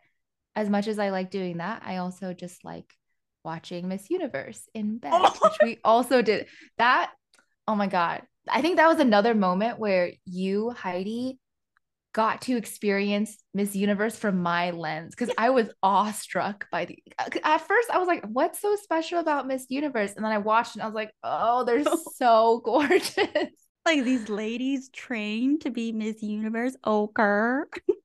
as 0.54 0.68
much 0.68 0.86
as 0.86 0.98
I 0.98 1.10
like 1.10 1.30
doing 1.30 1.58
that, 1.58 1.82
I 1.84 1.96
also 1.96 2.34
just 2.34 2.64
like 2.64 2.92
watching 3.44 3.88
Miss 3.88 4.10
Universe 4.10 4.68
in 4.74 4.98
bed, 4.98 5.12
oh. 5.14 5.38
which 5.42 5.58
we 5.62 5.78
also 5.84 6.22
did. 6.22 6.46
That, 6.78 7.10
oh 7.66 7.74
my 7.74 7.86
God. 7.86 8.22
I 8.48 8.60
think 8.60 8.76
that 8.76 8.88
was 8.88 8.98
another 8.98 9.34
moment 9.34 9.78
where 9.78 10.12
you, 10.24 10.70
Heidi, 10.70 11.38
got 12.12 12.42
to 12.42 12.56
experience 12.56 13.38
Miss 13.54 13.74
Universe 13.74 14.16
from 14.16 14.42
my 14.42 14.70
lens 14.70 15.14
because 15.14 15.34
I 15.38 15.50
was 15.50 15.68
awestruck 15.82 16.66
by 16.70 16.86
the. 16.86 16.98
Uh, 17.18 17.30
at 17.44 17.66
first, 17.66 17.90
I 17.90 17.98
was 17.98 18.08
like, 18.08 18.24
"What's 18.24 18.60
so 18.60 18.76
special 18.76 19.20
about 19.20 19.46
Miss 19.46 19.66
Universe?" 19.68 20.12
And 20.14 20.24
then 20.24 20.32
I 20.32 20.38
watched 20.38 20.74
and 20.74 20.82
I 20.82 20.86
was 20.86 20.94
like, 20.94 21.12
"Oh, 21.22 21.64
they're 21.64 21.84
so 22.16 22.60
gorgeous." 22.64 23.16
Like 23.84 24.04
these 24.04 24.28
ladies 24.28 24.90
trained 24.90 25.62
to 25.62 25.70
be 25.70 25.92
Miss 25.92 26.22
Universe. 26.22 26.76
Ochre. 26.84 27.68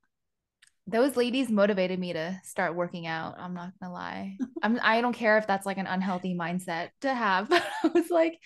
those 0.88 1.16
ladies 1.16 1.50
motivated 1.50 1.98
me 1.98 2.14
to 2.14 2.40
start 2.44 2.74
working 2.74 3.06
out. 3.06 3.36
I'm 3.38 3.54
not 3.54 3.72
gonna 3.80 3.92
lie. 3.92 4.36
I'm 4.62 4.80
I 4.82 5.00
don't 5.00 5.12
care 5.12 5.36
if 5.38 5.46
that's 5.46 5.66
like 5.66 5.78
an 5.78 5.86
unhealthy 5.86 6.34
mindset 6.34 6.88
to 7.02 7.14
have, 7.14 7.48
but 7.50 7.64
I 7.84 7.88
was 7.88 8.10
like, 8.10 8.38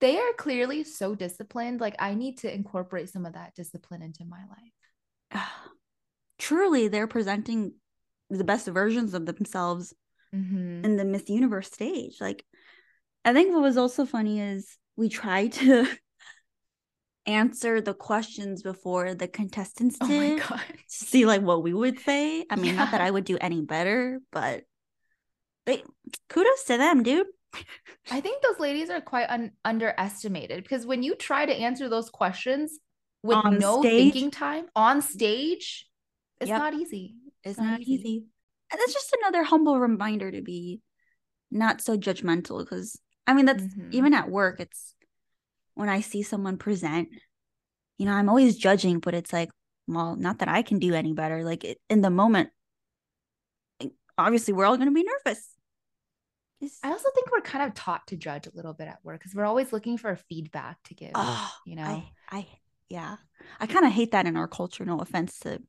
they 0.00 0.18
are 0.18 0.32
clearly 0.38 0.84
so 0.84 1.14
disciplined. 1.14 1.80
Like 1.80 1.96
I 1.98 2.14
need 2.14 2.38
to 2.38 2.52
incorporate 2.52 3.10
some 3.10 3.26
of 3.26 3.34
that 3.34 3.54
discipline 3.54 4.02
into 4.02 4.24
my 4.24 4.40
life. 4.48 5.42
Truly, 6.38 6.88
they're 6.88 7.06
presenting 7.06 7.74
the 8.30 8.44
best 8.44 8.66
versions 8.66 9.12
of 9.14 9.26
themselves 9.26 9.94
mm-hmm. 10.34 10.84
in 10.84 10.96
the 10.96 11.04
Miss 11.04 11.28
Universe 11.28 11.68
stage. 11.68 12.16
Like, 12.20 12.44
I 13.24 13.32
think 13.32 13.52
what 13.52 13.62
was 13.62 13.76
also 13.76 14.06
funny 14.06 14.40
is 14.40 14.76
we 14.96 15.08
tried 15.08 15.52
to 15.52 15.86
answer 17.26 17.80
the 17.80 17.94
questions 17.94 18.62
before 18.62 19.14
the 19.14 19.28
contestants 19.28 19.98
did. 19.98 20.10
Oh 20.10 20.36
my 20.36 20.38
god. 20.38 20.60
To 20.68 20.76
see 20.86 21.26
like 21.26 21.42
what 21.42 21.62
we 21.62 21.72
would 21.72 22.00
say. 22.00 22.44
I 22.50 22.56
mean, 22.56 22.74
yeah. 22.74 22.84
not 22.84 22.90
that 22.92 23.00
I 23.00 23.10
would 23.10 23.24
do 23.24 23.38
any 23.40 23.62
better, 23.62 24.20
but 24.30 24.64
they 25.66 25.82
kudos 26.28 26.64
to 26.64 26.76
them, 26.78 27.02
dude. 27.02 27.26
I 28.10 28.20
think 28.20 28.42
those 28.42 28.58
ladies 28.58 28.90
are 28.90 29.00
quite 29.00 29.28
un- 29.28 29.52
underestimated 29.64 30.62
because 30.62 30.86
when 30.86 31.02
you 31.02 31.14
try 31.14 31.44
to 31.44 31.52
answer 31.52 31.88
those 31.88 32.10
questions 32.10 32.78
with 33.22 33.36
on 33.36 33.58
no 33.58 33.80
stage? 33.80 34.12
thinking 34.12 34.30
time 34.30 34.66
on 34.74 35.02
stage, 35.02 35.86
it's 36.40 36.48
yep. 36.48 36.58
not 36.58 36.74
easy. 36.74 37.14
It's 37.44 37.58
not, 37.58 37.66
not 37.66 37.80
easy. 37.80 37.92
easy. 37.92 38.24
And 38.70 38.80
that's 38.80 38.94
just 38.94 39.14
another 39.20 39.44
humble 39.44 39.78
reminder 39.78 40.30
to 40.30 40.40
be 40.40 40.80
not 41.50 41.82
so 41.82 41.96
judgmental 41.98 42.60
because 42.60 42.98
I 43.26 43.34
mean 43.34 43.44
that's 43.44 43.62
mm-hmm. 43.62 43.90
even 43.92 44.14
at 44.14 44.30
work 44.30 44.58
it's 44.58 44.94
when 45.74 45.88
I 45.88 46.00
see 46.00 46.22
someone 46.22 46.58
present, 46.58 47.08
you 47.98 48.06
know, 48.06 48.12
I'm 48.12 48.28
always 48.28 48.56
judging, 48.56 48.98
but 48.98 49.14
it's 49.14 49.32
like, 49.32 49.50
well, 49.86 50.16
not 50.16 50.38
that 50.38 50.48
I 50.48 50.62
can 50.62 50.78
do 50.78 50.94
any 50.94 51.12
better. 51.12 51.44
Like 51.44 51.64
it, 51.64 51.78
in 51.88 52.00
the 52.00 52.10
moment, 52.10 52.50
eh, 53.80 53.88
obviously 54.16 54.54
we're 54.54 54.64
all 54.64 54.76
going 54.76 54.88
to 54.88 54.94
be 54.94 55.04
nervous. 55.04 55.48
It's... 56.60 56.78
I 56.82 56.90
also 56.90 57.08
think 57.14 57.30
we're 57.32 57.40
kind 57.40 57.64
of 57.66 57.74
taught 57.74 58.06
to 58.08 58.16
judge 58.16 58.46
a 58.46 58.54
little 58.54 58.72
bit 58.72 58.88
at 58.88 58.98
work 59.02 59.18
because 59.18 59.34
we're 59.34 59.44
always 59.44 59.72
looking 59.72 59.98
for 59.98 60.14
feedback 60.28 60.82
to 60.84 60.94
give. 60.94 61.10
Oh, 61.14 61.52
you 61.66 61.76
know, 61.76 61.82
I, 61.82 62.04
I 62.30 62.46
yeah, 62.88 63.16
I 63.58 63.66
kind 63.66 63.84
of 63.84 63.92
hate 63.92 64.12
that 64.12 64.26
in 64.26 64.36
our 64.36 64.46
culture. 64.46 64.84
No 64.84 64.98
offense 64.98 65.38
to 65.40 65.60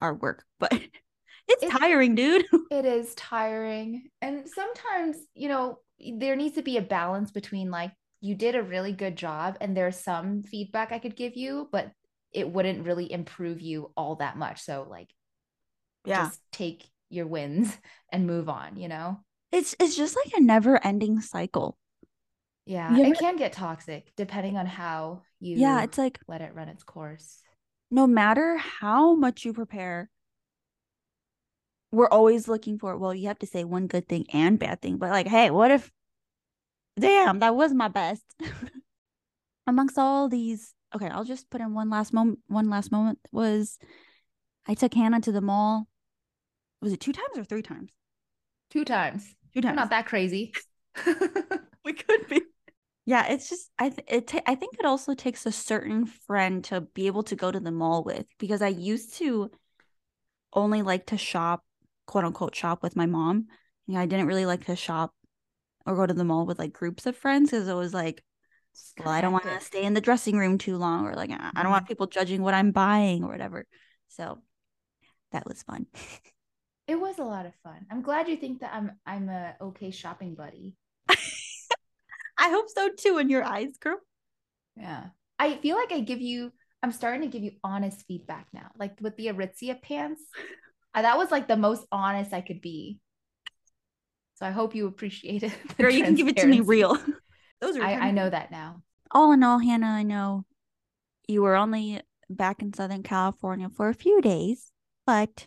our 0.00 0.14
work, 0.14 0.44
but 0.58 0.72
it's, 1.48 1.62
it's 1.62 1.72
tiring, 1.72 2.14
dude. 2.14 2.46
It 2.70 2.86
is 2.86 3.14
tiring, 3.14 4.04
and 4.22 4.48
sometimes 4.48 5.18
you 5.34 5.48
know 5.48 5.78
there 6.18 6.36
needs 6.36 6.54
to 6.54 6.62
be 6.62 6.78
a 6.78 6.82
balance 6.82 7.30
between 7.30 7.70
like 7.70 7.92
you 8.22 8.36
did 8.36 8.54
a 8.54 8.62
really 8.62 8.92
good 8.92 9.16
job 9.16 9.58
and 9.60 9.76
there's 9.76 9.98
some 9.98 10.42
feedback 10.44 10.92
I 10.92 11.00
could 11.00 11.16
give 11.16 11.36
you, 11.36 11.68
but 11.72 11.90
it 12.32 12.48
wouldn't 12.48 12.86
really 12.86 13.12
improve 13.12 13.60
you 13.60 13.92
all 13.96 14.14
that 14.16 14.38
much. 14.38 14.62
So 14.62 14.86
like 14.88 15.10
yeah. 16.06 16.26
just 16.26 16.40
take 16.52 16.88
your 17.10 17.26
wins 17.26 17.76
and 18.10 18.26
move 18.26 18.48
on, 18.48 18.76
you 18.76 18.88
know? 18.88 19.18
It's 19.50 19.74
it's 19.78 19.96
just 19.96 20.16
like 20.16 20.32
a 20.34 20.40
never 20.40 20.82
ending 20.86 21.20
cycle. 21.20 21.76
Yeah, 22.64 22.90
ever... 22.92 23.10
it 23.10 23.18
can 23.18 23.36
get 23.36 23.52
toxic 23.52 24.12
depending 24.16 24.56
on 24.56 24.66
how 24.66 25.22
you 25.40 25.56
Yeah, 25.56 25.82
it's 25.82 25.98
like 25.98 26.20
let 26.28 26.40
it 26.40 26.54
run 26.54 26.68
its 26.68 26.84
course. 26.84 27.40
No 27.90 28.06
matter 28.06 28.56
how 28.56 29.16
much 29.16 29.44
you 29.44 29.52
prepare, 29.52 30.08
we're 31.90 32.08
always 32.08 32.46
looking 32.46 32.78
for 32.78 32.96
well, 32.96 33.12
you 33.12 33.26
have 33.26 33.40
to 33.40 33.46
say 33.46 33.64
one 33.64 33.88
good 33.88 34.08
thing 34.08 34.26
and 34.32 34.60
bad 34.60 34.80
thing, 34.80 34.96
but 34.96 35.10
like, 35.10 35.26
hey, 35.26 35.50
what 35.50 35.72
if 35.72 35.90
damn, 36.98 37.38
that 37.40 37.54
was 37.54 37.72
my 37.72 37.88
best. 37.88 38.24
Amongst 39.66 39.98
all 39.98 40.28
these, 40.28 40.74
okay, 40.94 41.08
I'll 41.08 41.24
just 41.24 41.50
put 41.50 41.60
in 41.60 41.74
one 41.74 41.90
last 41.90 42.12
moment. 42.12 42.40
One 42.48 42.68
last 42.68 42.90
moment 42.90 43.18
was 43.30 43.78
I 44.66 44.74
took 44.74 44.94
Hannah 44.94 45.20
to 45.20 45.32
the 45.32 45.40
mall. 45.40 45.86
Was 46.80 46.92
it 46.92 47.00
two 47.00 47.12
times 47.12 47.38
or 47.38 47.44
three 47.44 47.62
times? 47.62 47.92
Two 48.70 48.84
times. 48.84 49.34
Two 49.54 49.60
times. 49.60 49.76
We're 49.76 49.80
not 49.80 49.90
that 49.90 50.06
crazy. 50.06 50.52
we 51.84 51.92
could 51.92 52.28
be. 52.28 52.42
Yeah, 53.04 53.26
it's 53.32 53.48
just 53.48 53.70
I 53.78 53.88
th- 53.90 54.06
it 54.08 54.26
ta- 54.28 54.42
I 54.46 54.54
think 54.54 54.74
it 54.78 54.86
also 54.86 55.14
takes 55.14 55.44
a 55.44 55.52
certain 55.52 56.06
friend 56.06 56.62
to 56.64 56.82
be 56.82 57.06
able 57.06 57.24
to 57.24 57.36
go 57.36 57.50
to 57.50 57.60
the 57.60 57.72
mall 57.72 58.04
with 58.04 58.26
because 58.38 58.62
I 58.62 58.68
used 58.68 59.14
to 59.14 59.50
only 60.52 60.82
like 60.82 61.06
to 61.06 61.18
shop, 61.18 61.64
quote 62.06 62.24
unquote, 62.24 62.54
shop 62.54 62.82
with 62.82 62.94
my 62.94 63.06
mom. 63.06 63.46
Yeah, 63.86 64.00
I 64.00 64.06
didn't 64.06 64.26
really 64.26 64.46
like 64.46 64.66
to 64.66 64.76
shop 64.76 65.14
or 65.86 65.96
go 65.96 66.06
to 66.06 66.14
the 66.14 66.24
mall 66.24 66.46
with 66.46 66.58
like 66.58 66.72
groups 66.72 67.06
of 67.06 67.16
friends 67.16 67.50
because 67.50 67.68
it 67.68 67.74
was 67.74 67.94
like, 67.94 68.22
well, 68.98 69.08
I 69.08 69.20
don't 69.20 69.32
want 69.32 69.44
to 69.44 69.60
stay 69.60 69.84
in 69.84 69.94
the 69.94 70.00
dressing 70.00 70.36
room 70.36 70.58
too 70.58 70.76
long, 70.76 71.06
or 71.06 71.14
like 71.14 71.30
I 71.30 71.62
don't 71.62 71.70
want 71.70 71.84
mm-hmm. 71.84 71.88
people 71.88 72.06
judging 72.06 72.42
what 72.42 72.54
I'm 72.54 72.70
buying 72.70 73.24
or 73.24 73.28
whatever. 73.28 73.66
So 74.08 74.38
that 75.32 75.46
was 75.46 75.62
fun. 75.62 75.86
It 76.88 77.00
was 77.00 77.18
a 77.18 77.24
lot 77.24 77.46
of 77.46 77.54
fun. 77.62 77.86
I'm 77.90 78.02
glad 78.02 78.28
you 78.28 78.36
think 78.36 78.60
that 78.60 78.72
I'm 78.74 78.92
I'm 79.06 79.28
a 79.28 79.54
okay 79.60 79.90
shopping 79.90 80.34
buddy. 80.34 80.74
I 81.08 82.50
hope 82.50 82.68
so 82.68 82.88
too 82.88 83.18
in 83.18 83.30
your 83.30 83.44
eyes, 83.44 83.76
girl. 83.78 83.98
Yeah. 84.76 85.04
I 85.38 85.56
feel 85.56 85.76
like 85.76 85.92
I 85.92 86.00
give 86.00 86.20
you 86.20 86.52
I'm 86.82 86.92
starting 86.92 87.22
to 87.22 87.28
give 87.28 87.44
you 87.44 87.52
honest 87.62 88.04
feedback 88.06 88.48
now. 88.52 88.72
Like 88.76 88.98
with 89.00 89.16
the 89.16 89.28
Aritzia 89.28 89.80
pants, 89.80 90.22
that 90.94 91.16
was 91.16 91.30
like 91.30 91.46
the 91.46 91.56
most 91.56 91.86
honest 91.92 92.32
I 92.32 92.40
could 92.40 92.60
be. 92.60 92.98
So 94.42 94.48
I 94.48 94.50
hope 94.50 94.74
you 94.74 94.88
appreciate 94.88 95.42
it. 95.44 95.52
Girl, 95.78 95.92
you 95.92 96.02
can 96.02 96.16
give 96.16 96.26
it 96.26 96.36
to 96.38 96.46
me 96.48 96.58
real. 96.58 96.98
Those 97.60 97.76
are 97.76 97.84
I, 97.84 97.92
I 97.92 98.10
know 98.10 98.28
that 98.28 98.50
now. 98.50 98.82
All 99.12 99.30
in 99.30 99.44
all, 99.44 99.60
Hannah, 99.60 99.86
I 99.86 100.02
know 100.02 100.44
you 101.28 101.42
were 101.42 101.54
only 101.54 102.00
back 102.28 102.60
in 102.60 102.72
Southern 102.72 103.04
California 103.04 103.68
for 103.68 103.88
a 103.88 103.94
few 103.94 104.20
days, 104.20 104.72
but 105.06 105.46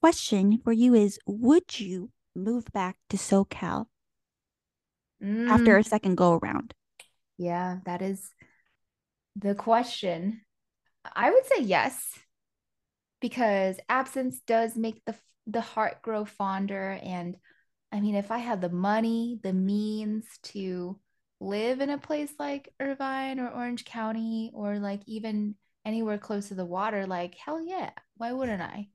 question 0.00 0.60
for 0.62 0.72
you 0.72 0.94
is 0.94 1.18
would 1.26 1.80
you 1.80 2.10
move 2.36 2.66
back 2.72 2.96
to 3.08 3.16
SoCal 3.16 3.86
mm. 5.20 5.48
after 5.48 5.76
a 5.76 5.82
second 5.82 6.14
go 6.14 6.34
around? 6.34 6.74
Yeah, 7.38 7.78
that 7.86 8.02
is 8.02 8.30
the 9.34 9.56
question. 9.56 10.42
I 11.16 11.28
would 11.28 11.44
say 11.46 11.64
yes, 11.64 12.06
because 13.20 13.80
absence 13.88 14.40
does 14.46 14.76
make 14.76 15.04
the 15.06 15.16
the 15.46 15.60
heart 15.60 16.02
grow 16.02 16.24
fonder 16.24 16.98
and 17.02 17.36
I 17.94 18.00
mean, 18.00 18.16
if 18.16 18.32
I 18.32 18.38
had 18.38 18.60
the 18.60 18.70
money, 18.70 19.38
the 19.44 19.52
means 19.52 20.26
to 20.44 20.98
live 21.38 21.80
in 21.80 21.90
a 21.90 21.98
place 21.98 22.32
like 22.40 22.68
Irvine 22.80 23.38
or 23.38 23.48
Orange 23.48 23.84
County 23.84 24.50
or 24.52 24.80
like 24.80 25.02
even 25.06 25.54
anywhere 25.84 26.18
close 26.18 26.48
to 26.48 26.56
the 26.56 26.64
water, 26.64 27.06
like 27.06 27.36
hell 27.36 27.64
yeah, 27.64 27.90
why 28.16 28.32
wouldn't 28.32 28.60
I? 28.60 28.88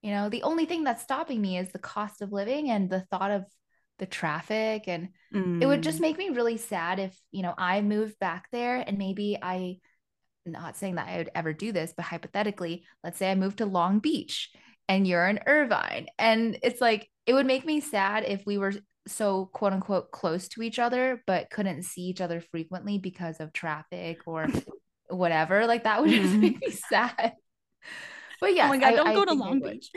You 0.00 0.12
know, 0.12 0.30
the 0.30 0.42
only 0.44 0.64
thing 0.64 0.84
that's 0.84 1.02
stopping 1.02 1.42
me 1.42 1.58
is 1.58 1.70
the 1.70 1.78
cost 1.78 2.22
of 2.22 2.32
living 2.32 2.70
and 2.70 2.88
the 2.88 3.00
thought 3.10 3.30
of 3.30 3.44
the 3.98 4.06
traffic. 4.06 4.84
And 4.86 5.10
mm. 5.34 5.62
it 5.62 5.66
would 5.66 5.82
just 5.82 5.98
mm. 5.98 6.02
make 6.02 6.16
me 6.16 6.30
really 6.30 6.56
sad 6.56 6.98
if, 6.98 7.14
you 7.32 7.42
know, 7.42 7.52
I 7.58 7.82
moved 7.82 8.18
back 8.18 8.48
there 8.52 8.76
and 8.76 8.96
maybe 8.96 9.36
I, 9.42 9.80
not 10.46 10.78
saying 10.78 10.94
that 10.94 11.08
I 11.08 11.18
would 11.18 11.30
ever 11.34 11.52
do 11.52 11.72
this, 11.72 11.92
but 11.94 12.06
hypothetically, 12.06 12.86
let's 13.04 13.18
say 13.18 13.30
I 13.30 13.34
moved 13.34 13.58
to 13.58 13.66
Long 13.66 13.98
Beach 13.98 14.50
and 14.88 15.06
you're 15.06 15.26
in 15.26 15.40
Irvine. 15.46 16.06
And 16.18 16.58
it's 16.62 16.80
like, 16.80 17.08
it 17.26 17.32
would 17.32 17.46
make 17.46 17.64
me 17.64 17.80
sad 17.80 18.24
if 18.24 18.44
we 18.46 18.58
were 18.58 18.72
so 19.06 19.46
quote 19.52 19.72
unquote 19.72 20.10
close 20.10 20.48
to 20.48 20.62
each 20.62 20.78
other, 20.78 21.22
but 21.26 21.50
couldn't 21.50 21.84
see 21.84 22.02
each 22.02 22.20
other 22.20 22.40
frequently 22.40 22.98
because 22.98 23.40
of 23.40 23.52
traffic 23.52 24.20
or 24.26 24.46
whatever. 25.08 25.66
Like 25.66 25.84
that 25.84 26.00
would 26.00 26.10
just 26.10 26.30
mm-hmm. 26.30 26.40
make 26.40 26.60
me 26.60 26.70
sad. 26.70 27.32
But 28.38 28.54
yeah, 28.54 28.66
oh 28.66 28.68
my 28.68 28.76
god, 28.76 28.92
I, 28.92 28.96
don't 28.96 29.08
I 29.08 29.14
go 29.14 29.24
to 29.24 29.32
Long 29.32 29.60
Beach. 29.60 29.90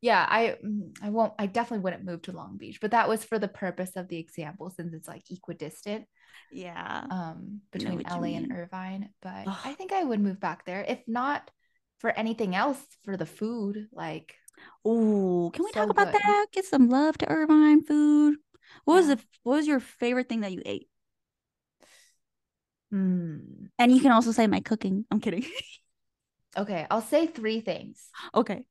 Yeah, 0.00 0.26
I 0.28 0.56
mm, 0.64 0.96
I 1.00 1.10
won't. 1.10 1.32
I 1.38 1.46
definitely 1.46 1.84
wouldn't 1.84 2.04
move 2.04 2.22
to 2.22 2.32
Long 2.32 2.56
Beach, 2.56 2.80
but 2.80 2.90
that 2.90 3.08
was 3.08 3.24
for 3.24 3.38
the 3.38 3.46
purpose 3.46 3.92
of 3.94 4.08
the 4.08 4.18
example, 4.18 4.70
since 4.70 4.92
it's 4.94 5.06
like 5.06 5.22
equidistant. 5.30 6.06
Yeah. 6.50 7.04
Um, 7.10 7.60
between 7.72 8.02
LA 8.02 8.36
and 8.36 8.52
Irvine, 8.52 9.10
but 9.22 9.46
Ugh. 9.46 9.56
I 9.64 9.74
think 9.74 9.92
I 9.92 10.02
would 10.02 10.20
move 10.20 10.40
back 10.40 10.64
there. 10.64 10.84
If 10.86 11.00
not 11.06 11.48
for 11.98 12.10
anything 12.10 12.54
else, 12.54 12.78
for 13.04 13.16
the 13.16 13.26
food, 13.26 13.88
like 13.92 14.34
Oh, 14.84 15.50
can 15.52 15.64
we 15.64 15.70
so 15.72 15.80
talk 15.80 15.90
about 15.90 16.12
good. 16.12 16.20
that? 16.22 16.46
Get 16.52 16.64
some 16.64 16.88
love 16.88 17.18
to 17.18 17.30
Irvine 17.30 17.82
food. 17.84 18.36
What 18.84 18.94
was 18.94 19.06
the 19.08 19.18
what 19.42 19.56
was 19.56 19.66
your 19.66 19.80
favorite 19.80 20.28
thing 20.28 20.40
that 20.40 20.52
you 20.52 20.62
ate? 20.64 20.88
Mm. 22.92 23.68
And 23.78 23.92
you 23.92 24.00
can 24.00 24.12
also 24.12 24.32
say 24.32 24.46
my 24.46 24.60
cooking. 24.60 25.04
I'm 25.10 25.20
kidding. 25.20 25.44
okay, 26.56 26.86
I'll 26.90 27.02
say 27.02 27.26
three 27.26 27.60
things. 27.60 28.08
Okay. 28.34 28.64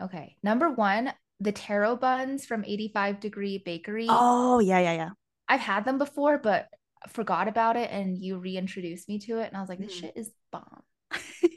Okay. 0.00 0.36
Number 0.42 0.70
one, 0.70 1.12
the 1.38 1.52
taro 1.52 1.96
buns 1.96 2.44
from 2.46 2.64
85 2.64 3.20
Degree 3.20 3.58
Bakery. 3.58 4.06
Oh, 4.08 4.58
yeah, 4.58 4.78
yeah, 4.80 4.92
yeah. 4.94 5.10
I've 5.48 5.60
had 5.60 5.84
them 5.84 5.98
before, 5.98 6.38
but 6.38 6.68
forgot 7.08 7.46
about 7.46 7.76
it 7.76 7.90
and 7.90 8.16
you 8.16 8.38
reintroduced 8.38 9.08
me 9.08 9.18
to 9.20 9.38
it 9.38 9.48
and 9.48 9.56
I 9.56 9.60
was 9.60 9.68
like, 9.68 9.78
this 9.78 9.94
mm. 9.94 10.00
shit 10.00 10.16
is 10.16 10.30
bomb. 10.50 10.82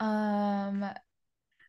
um 0.00 0.84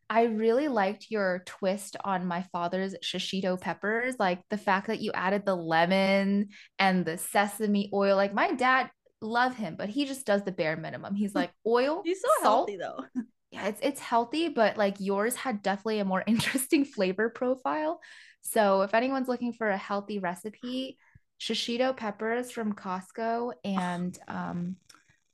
I 0.09 0.23
really 0.23 0.69
liked 0.69 1.07
your 1.09 1.43
twist 1.45 1.97
on 2.03 2.25
my 2.25 2.43
father's 2.53 2.95
shishito 3.03 3.59
peppers, 3.59 4.15
like 4.17 4.41
the 4.49 4.57
fact 4.57 4.87
that 4.87 5.01
you 5.01 5.11
added 5.13 5.45
the 5.45 5.55
lemon 5.55 6.49
and 6.79 7.03
the 7.03 7.17
sesame 7.17 7.89
oil. 7.93 8.15
Like 8.15 8.33
my 8.33 8.53
dad 8.53 8.89
love 9.21 9.55
him, 9.55 9.75
but 9.77 9.89
he 9.89 10.05
just 10.05 10.25
does 10.25 10.43
the 10.43 10.51
bare 10.51 10.77
minimum. 10.77 11.15
He's 11.15 11.35
like 11.35 11.51
oil. 11.67 12.01
He's 12.05 12.21
so 12.21 12.29
salt. 12.41 12.69
healthy 12.69 12.77
though. 12.77 13.05
Yeah, 13.49 13.67
it's 13.67 13.79
it's 13.81 14.01
healthy, 14.01 14.49
but 14.49 14.75
like 14.75 14.97
yours 14.99 15.33
had 15.33 15.61
definitely 15.61 15.99
a 15.99 16.05
more 16.05 16.21
interesting 16.27 16.83
flavor 16.83 17.29
profile. 17.29 18.01
So 18.41 18.81
if 18.81 18.93
anyone's 18.93 19.29
looking 19.29 19.53
for 19.53 19.69
a 19.69 19.77
healthy 19.77 20.19
recipe, 20.19 20.97
shishito 21.39 21.95
peppers 21.95 22.51
from 22.51 22.73
Costco 22.73 23.53
and 23.63 24.17
um 24.27 24.75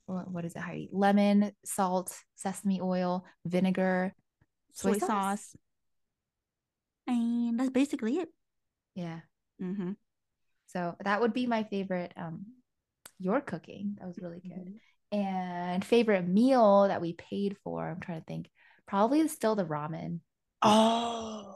what 0.06 0.44
is 0.44 0.54
it? 0.56 0.88
Lemon, 0.92 1.52
salt, 1.64 2.16
sesame 2.36 2.80
oil, 2.80 3.24
vinegar, 3.44 4.14
soy, 4.72 4.92
soy 4.92 4.98
sauce. 4.98 5.08
sauce. 5.08 5.56
And 7.06 7.58
that's 7.58 7.70
basically 7.70 8.16
it. 8.16 8.28
Yeah. 8.94 9.20
Mm-hmm. 9.62 9.92
So 10.66 10.96
that 11.04 11.20
would 11.20 11.32
be 11.32 11.46
my 11.46 11.64
favorite. 11.64 12.12
Um, 12.16 12.46
your 13.18 13.40
cooking 13.40 13.96
that 13.98 14.06
was 14.06 14.18
really 14.18 14.40
good. 14.40 14.74
Mm-hmm. 15.12 15.18
And 15.18 15.84
favorite 15.84 16.26
meal 16.26 16.88
that 16.88 17.00
we 17.00 17.12
paid 17.12 17.56
for. 17.62 17.88
I'm 17.88 18.00
trying 18.00 18.20
to 18.20 18.24
think. 18.24 18.50
Probably 18.86 19.26
still 19.28 19.54
the 19.54 19.64
ramen. 19.64 20.20
Oh, 20.60 21.54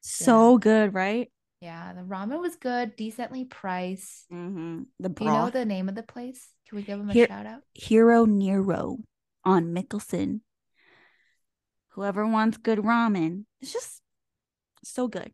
so 0.00 0.52
yeah. 0.52 0.58
good, 0.60 0.94
right? 0.94 1.30
Yeah, 1.60 1.92
the 1.92 2.02
ramen 2.02 2.40
was 2.40 2.56
good, 2.56 2.94
decently 2.96 3.44
priced. 3.44 4.30
Mm-hmm. 4.30 4.82
The 5.00 5.08
broth. 5.08 5.18
Do 5.18 5.24
you 5.24 5.30
know 5.30 5.50
the 5.50 5.64
name 5.64 5.88
of 5.88 5.94
the 5.94 6.02
place? 6.02 6.48
Can 6.68 6.76
we 6.76 6.82
give 6.82 6.98
them 6.98 7.10
a 7.10 7.26
shout 7.26 7.46
out? 7.46 7.62
Hironori 7.80 8.98
on 9.44 9.72
Michelson 9.72 10.42
whoever 11.98 12.24
wants 12.24 12.56
good 12.58 12.78
ramen. 12.78 13.44
It's 13.60 13.72
just 13.72 14.00
so 14.84 15.08
good. 15.08 15.32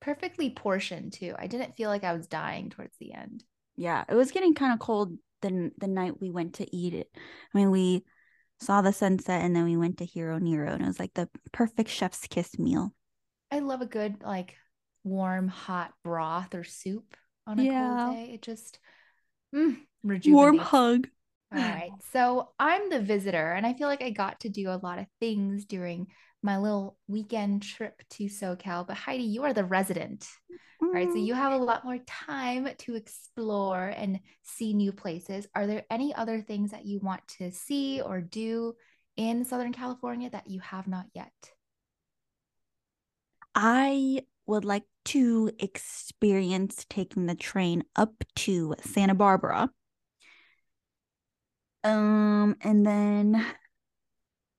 Perfectly 0.00 0.48
portioned 0.48 1.12
too. 1.12 1.34
I 1.38 1.46
didn't 1.46 1.76
feel 1.76 1.90
like 1.90 2.04
I 2.04 2.14
was 2.14 2.26
dying 2.26 2.70
towards 2.70 2.96
the 2.98 3.12
end. 3.12 3.44
Yeah, 3.76 4.02
it 4.08 4.14
was 4.14 4.30
getting 4.30 4.54
kind 4.54 4.72
of 4.72 4.78
cold 4.78 5.18
the 5.42 5.70
the 5.76 5.86
night 5.86 6.22
we 6.22 6.30
went 6.30 6.54
to 6.54 6.74
eat 6.74 6.94
it. 6.94 7.10
I 7.14 7.58
mean, 7.58 7.70
we 7.70 8.04
saw 8.60 8.80
the 8.80 8.94
sunset 8.94 9.44
and 9.44 9.54
then 9.54 9.64
we 9.64 9.76
went 9.76 9.98
to 9.98 10.06
Hironori 10.06 10.72
and 10.72 10.84
it 10.84 10.86
was 10.86 10.98
like 10.98 11.12
the 11.12 11.28
perfect 11.52 11.90
chef's 11.90 12.26
kiss 12.26 12.58
meal. 12.58 12.94
I 13.50 13.58
love 13.58 13.82
a 13.82 13.86
good 13.86 14.22
like 14.22 14.54
warm 15.08 15.48
hot 15.48 15.92
broth 16.04 16.54
or 16.54 16.64
soup 16.64 17.16
on 17.46 17.58
a 17.58 17.62
yeah. 17.62 18.04
cold 18.04 18.16
day. 18.16 18.30
It 18.34 18.42
just 18.42 18.78
mm, 19.54 19.76
warm 20.26 20.58
hug. 20.58 21.08
All 21.54 21.60
right. 21.60 21.90
So 22.12 22.50
I'm 22.58 22.90
the 22.90 23.00
visitor, 23.00 23.52
and 23.52 23.66
I 23.66 23.72
feel 23.72 23.88
like 23.88 24.02
I 24.02 24.10
got 24.10 24.40
to 24.40 24.48
do 24.48 24.68
a 24.68 24.80
lot 24.82 24.98
of 24.98 25.06
things 25.20 25.64
during 25.64 26.08
my 26.42 26.58
little 26.58 26.96
weekend 27.08 27.62
trip 27.62 28.02
to 28.10 28.24
SoCal. 28.24 28.86
But 28.86 28.96
Heidi, 28.96 29.24
you 29.24 29.44
are 29.44 29.54
the 29.54 29.64
resident. 29.64 30.28
Mm. 30.82 30.86
All 30.86 30.92
right. 30.92 31.08
So 31.08 31.16
you 31.16 31.34
have 31.34 31.52
a 31.52 31.64
lot 31.64 31.84
more 31.84 31.98
time 32.06 32.68
to 32.78 32.94
explore 32.94 33.88
and 33.88 34.20
see 34.42 34.74
new 34.74 34.92
places. 34.92 35.46
Are 35.54 35.66
there 35.66 35.84
any 35.90 36.14
other 36.14 36.40
things 36.40 36.70
that 36.70 36.84
you 36.84 37.00
want 37.00 37.26
to 37.38 37.50
see 37.50 38.00
or 38.00 38.20
do 38.20 38.74
in 39.16 39.44
Southern 39.44 39.72
California 39.72 40.30
that 40.30 40.48
you 40.48 40.60
have 40.60 40.86
not 40.86 41.06
yet? 41.14 41.32
I 43.54 44.22
would 44.48 44.64
like 44.64 44.84
to 45.04 45.50
experience 45.58 46.84
taking 46.88 47.26
the 47.26 47.34
train 47.34 47.84
up 47.96 48.12
to 48.34 48.74
Santa 48.82 49.14
Barbara 49.14 49.70
um, 51.84 52.56
and 52.60 52.84
then 52.84 53.44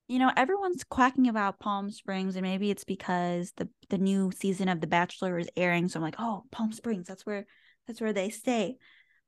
you 0.09 0.17
know, 0.17 0.31
everyone's 0.35 0.83
quacking 0.83 1.27
about 1.27 1.59
Palm 1.59 1.91
Springs, 1.91 2.35
and 2.35 2.41
maybe 2.41 2.71
it's 2.71 2.83
because 2.83 3.53
the 3.57 3.69
the 3.89 3.99
new 3.99 4.31
season 4.31 4.67
of 4.67 4.81
The 4.81 4.87
Bachelor 4.87 5.37
is 5.37 5.49
airing. 5.55 5.87
So 5.87 5.99
I'm 5.99 6.03
like, 6.03 6.15
oh, 6.17 6.45
Palm 6.51 6.71
Springs, 6.71 7.07
that's 7.07 7.25
where 7.25 7.45
that's 7.87 8.01
where 8.01 8.11
they 8.11 8.29
stay. 8.31 8.77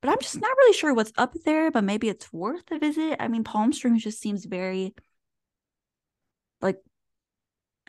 But 0.02 0.10
I'm 0.10 0.20
just 0.20 0.42
not 0.42 0.58
really 0.58 0.74
sure 0.74 0.96
what's 0.96 1.14
up 1.18 1.36
there, 1.46 1.70
but 1.70 1.84
maybe 1.84 2.10
it's 2.10 2.34
worth 2.34 2.72
a 2.72 2.80
visit. 2.80 3.18
I 3.20 3.28
mean, 3.28 3.44
Palm 3.44 3.72
Springs 3.72 4.04
just 4.04 4.20
seems 4.20 4.46
very 4.46 4.96
like 6.62 6.80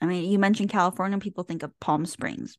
I 0.03 0.07
mean, 0.07 0.31
you 0.31 0.39
mentioned 0.39 0.71
California, 0.71 1.19
people 1.19 1.45
think 1.45 1.63
of 1.63 1.79
Palm 1.81 2.07
Springs. 2.07 2.59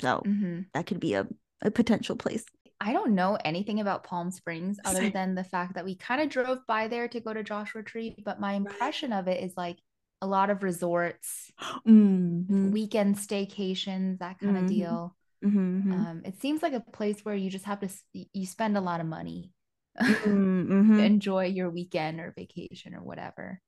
So 0.00 0.22
mm-hmm. 0.24 0.62
that 0.72 0.86
could 0.86 1.00
be 1.00 1.14
a, 1.14 1.26
a 1.62 1.70
potential 1.70 2.16
place. 2.16 2.44
I 2.80 2.92
don't 2.92 3.14
know 3.14 3.36
anything 3.44 3.80
about 3.80 4.04
Palm 4.04 4.30
Springs 4.30 4.78
other 4.84 5.10
than 5.10 5.34
the 5.34 5.44
fact 5.44 5.74
that 5.74 5.84
we 5.84 5.96
kind 5.96 6.20
of 6.20 6.28
drove 6.28 6.66
by 6.66 6.88
there 6.88 7.08
to 7.08 7.20
go 7.20 7.34
to 7.34 7.42
Joshua 7.42 7.82
Tree, 7.82 8.16
but 8.24 8.40
my 8.40 8.54
impression 8.54 9.12
of 9.12 9.28
it 9.28 9.42
is 9.42 9.52
like 9.56 9.78
a 10.22 10.26
lot 10.26 10.48
of 10.50 10.62
resorts, 10.62 11.50
mm-hmm. 11.86 12.70
weekend 12.70 13.16
staycations, 13.16 14.18
that 14.18 14.38
kind 14.38 14.54
mm-hmm. 14.54 14.64
of 14.64 14.70
deal. 14.70 15.16
Mm-hmm, 15.44 15.58
mm-hmm. 15.58 15.92
Um, 15.92 16.22
it 16.24 16.40
seems 16.40 16.62
like 16.62 16.74
a 16.74 16.80
place 16.80 17.24
where 17.24 17.34
you 17.34 17.50
just 17.50 17.64
have 17.64 17.80
to 17.80 17.88
you 18.12 18.46
spend 18.46 18.76
a 18.76 18.80
lot 18.80 19.00
of 19.00 19.06
money 19.06 19.52
mm-hmm, 19.98 20.72
mm-hmm. 20.72 21.00
enjoy 21.00 21.46
your 21.46 21.70
weekend 21.70 22.20
or 22.20 22.34
vacation 22.36 22.94
or 22.94 23.02
whatever. 23.02 23.60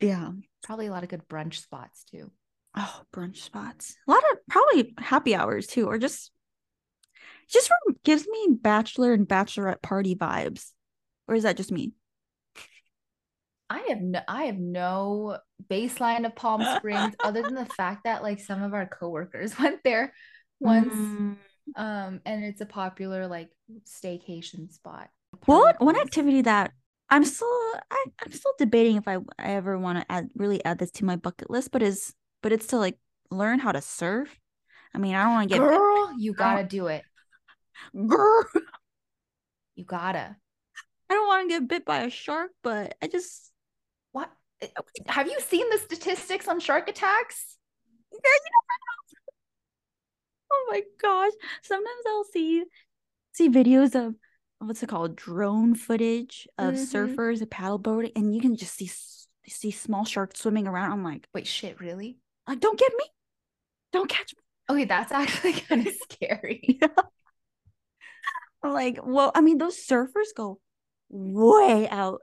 Yeah, 0.00 0.30
probably 0.62 0.86
a 0.86 0.90
lot 0.90 1.02
of 1.02 1.08
good 1.08 1.28
brunch 1.28 1.54
spots 1.54 2.04
too. 2.04 2.30
Oh, 2.76 3.02
brunch 3.12 3.38
spots. 3.38 3.96
A 4.06 4.10
lot 4.10 4.22
of 4.32 4.38
probably 4.48 4.94
happy 4.98 5.34
hours 5.34 5.66
too, 5.66 5.86
or 5.86 5.98
just 5.98 6.30
just 7.48 7.70
gives 8.04 8.26
me 8.28 8.48
bachelor 8.50 9.12
and 9.12 9.26
bachelorette 9.26 9.82
party 9.82 10.14
vibes. 10.14 10.72
Or 11.26 11.34
is 11.34 11.42
that 11.42 11.56
just 11.56 11.72
me? 11.72 11.92
I 13.70 13.80
have 13.88 14.00
no 14.00 14.20
I 14.28 14.44
have 14.44 14.58
no 14.58 15.38
baseline 15.68 16.24
of 16.24 16.36
Palm 16.36 16.62
Springs 16.76 17.14
other 17.22 17.42
than 17.42 17.54
the 17.54 17.66
fact 17.66 18.04
that 18.04 18.22
like 18.22 18.40
some 18.40 18.62
of 18.62 18.74
our 18.74 18.86
coworkers 18.86 19.58
went 19.58 19.82
there 19.84 20.12
once. 20.60 20.94
Mm. 20.94 21.36
Um 21.76 22.20
and 22.24 22.44
it's 22.44 22.60
a 22.60 22.66
popular 22.66 23.26
like 23.26 23.50
staycation 23.84 24.72
spot. 24.72 25.08
Well, 25.46 25.72
one 25.78 25.96
activity 25.96 26.42
that 26.42 26.72
I'm 27.10 27.24
still 27.24 27.48
I, 27.90 28.04
I'm 28.24 28.32
still 28.32 28.52
debating 28.58 28.96
if 28.96 29.08
I, 29.08 29.16
I 29.38 29.52
ever 29.52 29.78
want 29.78 29.98
to 29.98 30.12
add 30.12 30.28
really 30.34 30.64
add 30.64 30.78
this 30.78 30.90
to 30.92 31.04
my 31.04 31.16
bucket 31.16 31.50
list, 31.50 31.70
but 31.70 31.82
is 31.82 32.14
but 32.42 32.52
it's 32.52 32.66
to 32.68 32.76
like 32.76 32.98
learn 33.30 33.58
how 33.58 33.72
to 33.72 33.80
surf. 33.80 34.38
I 34.94 34.98
mean, 34.98 35.14
I 35.14 35.24
don't 35.24 35.32
want 35.32 35.50
to 35.50 35.54
get 35.54 35.64
girl, 35.64 36.12
you 36.18 36.32
gotta 36.34 36.64
do 36.64 36.86
it. 36.88 37.02
Girl. 37.94 38.44
You 39.74 39.84
gotta. 39.84 40.36
I 41.10 41.14
don't 41.14 41.26
want 41.26 41.48
to 41.48 41.54
get 41.54 41.68
bit 41.68 41.84
by 41.84 42.00
a 42.00 42.10
shark, 42.10 42.50
but 42.62 42.96
I 43.00 43.06
just 43.06 43.52
what 44.12 44.30
eh, 44.60 44.66
have 45.06 45.28
you 45.28 45.38
seen 45.40 45.70
the 45.70 45.78
statistics 45.78 46.48
on 46.48 46.60
shark 46.60 46.88
attacks? 46.88 47.56
oh 50.52 50.68
my 50.70 50.82
gosh. 51.00 51.32
Sometimes 51.62 52.02
I'll 52.06 52.24
see 52.24 52.64
see 53.32 53.48
videos 53.48 53.94
of 53.94 54.14
what's 54.60 54.82
it 54.82 54.88
called 54.88 55.16
drone 55.16 55.74
footage 55.74 56.48
of 56.58 56.74
mm-hmm. 56.74 56.96
surfers 56.96 57.40
and 57.40 57.50
paddleboarding 57.50 58.12
and 58.16 58.34
you 58.34 58.40
can 58.40 58.56
just 58.56 58.74
see 58.74 58.90
see 59.48 59.70
small 59.70 60.04
sharks 60.04 60.40
swimming 60.40 60.66
around 60.66 60.92
i'm 60.92 61.04
like 61.04 61.26
wait 61.32 61.46
shit 61.46 61.80
really 61.80 62.18
like 62.46 62.60
don't 62.60 62.78
get 62.78 62.92
me 62.98 63.04
don't 63.92 64.10
catch 64.10 64.34
me 64.34 64.74
okay 64.74 64.84
that's 64.84 65.12
actually 65.12 65.52
kind 65.52 65.86
of 65.86 65.94
scary 66.10 66.78
yeah 66.82 66.88
like, 68.62 68.98
well, 69.02 69.30
I 69.34 69.40
mean, 69.40 69.58
those 69.58 69.76
surfers 69.76 70.34
go 70.36 70.60
way 71.08 71.88
out 71.88 72.20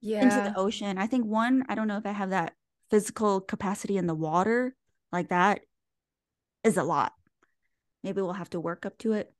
yeah. 0.00 0.22
into 0.22 0.36
the 0.36 0.58
ocean. 0.58 0.98
I 0.98 1.06
think 1.06 1.26
one, 1.26 1.64
I 1.68 1.74
don't 1.74 1.88
know 1.88 1.98
if 1.98 2.06
I 2.06 2.12
have 2.12 2.30
that 2.30 2.54
physical 2.90 3.40
capacity 3.40 3.96
in 3.96 4.06
the 4.06 4.14
water 4.14 4.74
like 5.12 5.28
that 5.28 5.60
is 6.64 6.76
a 6.76 6.84
lot. 6.84 7.12
Maybe 8.02 8.22
we'll 8.22 8.32
have 8.32 8.50
to 8.50 8.60
work 8.60 8.86
up 8.86 8.96
to 8.98 9.12
it. 9.12 9.32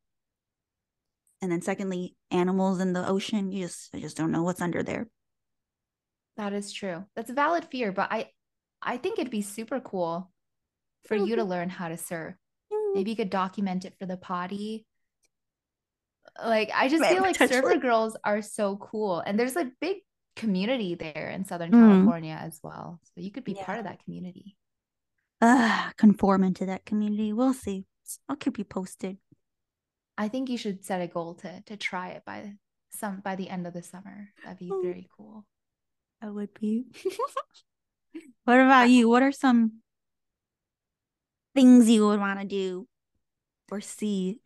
And 1.41 1.53
then 1.53 1.63
secondly, 1.63 2.17
animals 2.31 2.81
in 2.81 2.93
the 2.93 3.07
ocean, 3.07 3.53
you 3.53 3.67
just 3.67 3.95
I 3.95 4.01
just 4.01 4.17
don't 4.17 4.33
know 4.33 4.43
what's 4.43 4.61
under 4.61 4.83
there. 4.83 5.09
That 6.37 6.53
is 6.53 6.73
true. 6.73 7.05
That's 7.17 7.31
a 7.31 7.35
valid 7.35 7.67
fear, 7.71 7.93
but 7.93 8.11
I 8.11 8.31
I 8.83 8.97
think 8.97 9.19
it'd 9.19 9.31
be 9.31 9.43
super 9.43 9.81
cool 9.81 10.31
for 11.07 11.17
you 11.17 11.37
to 11.37 11.45
learn 11.45 11.69
how 11.69 11.89
to 11.89 11.97
surf. 11.97 12.35
Mm-hmm. 12.73 12.99
Maybe 12.99 13.11
you 13.11 13.17
could 13.17 13.31
document 13.31 13.85
it 13.85 13.95
for 13.99 14.07
the 14.07 14.17
potty 14.17 14.87
like 16.45 16.71
I 16.75 16.89
just 16.89 17.05
feel 17.05 17.23
like 17.23 17.37
surfer 17.37 17.77
girls 17.77 18.17
are 18.25 18.43
so 18.43 18.77
cool, 18.77 19.21
and 19.21 19.39
there's 19.39 19.57
a 19.57 19.71
big 19.81 19.99
community 20.37 20.95
there 20.95 21.31
in 21.35 21.45
Southern 21.45 21.71
mm. 21.71 21.81
California 21.81 22.39
as 22.41 22.61
well. 22.63 23.01
So 23.15 23.21
you 23.21 23.31
could 23.31 23.45
be 23.45 23.53
yeah. 23.53 23.65
part 23.65 23.79
of 23.79 23.85
that 23.85 24.03
community. 24.05 24.57
Uh, 25.41 25.91
conform 25.97 26.45
into 26.45 26.67
that 26.67 26.85
community. 26.85 27.33
We'll 27.33 27.55
see. 27.55 27.85
I'll 28.29 28.37
keep 28.37 28.59
you 28.59 28.65
posted. 28.65 29.19
I 30.19 30.27
think 30.27 30.51
you 30.51 30.59
should 30.59 30.85
set 30.85 31.01
a 31.01 31.07
goal 31.07 31.35
to 31.37 31.63
to 31.67 31.77
try 31.77 32.09
it 32.09 32.25
by 32.27 32.55
some 32.91 33.21
by 33.21 33.37
the 33.37 33.49
end 33.49 33.67
of 33.67 33.73
the 33.73 33.83
summer. 33.83 34.31
That'd 34.45 34.59
be 34.59 34.69
oh, 34.71 34.83
very 34.83 35.09
cool. 35.17 35.47
That 36.21 36.35
would 36.35 36.53
be. 36.59 36.87
what 38.45 38.61
about 38.61 38.91
you? 38.91 39.09
What 39.09 39.23
are 39.23 39.31
some 39.31 39.81
things 41.55 41.89
you 41.89 42.07
would 42.07 42.19
want 42.19 42.41
to 42.41 42.47
do 42.47 42.89
or 43.71 43.81
see 43.81 44.41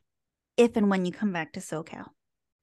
if 0.58 0.76
and 0.76 0.90
when 0.90 1.06
you 1.06 1.12
come 1.12 1.32
back 1.32 1.54
to 1.54 1.60
SoCal? 1.60 2.08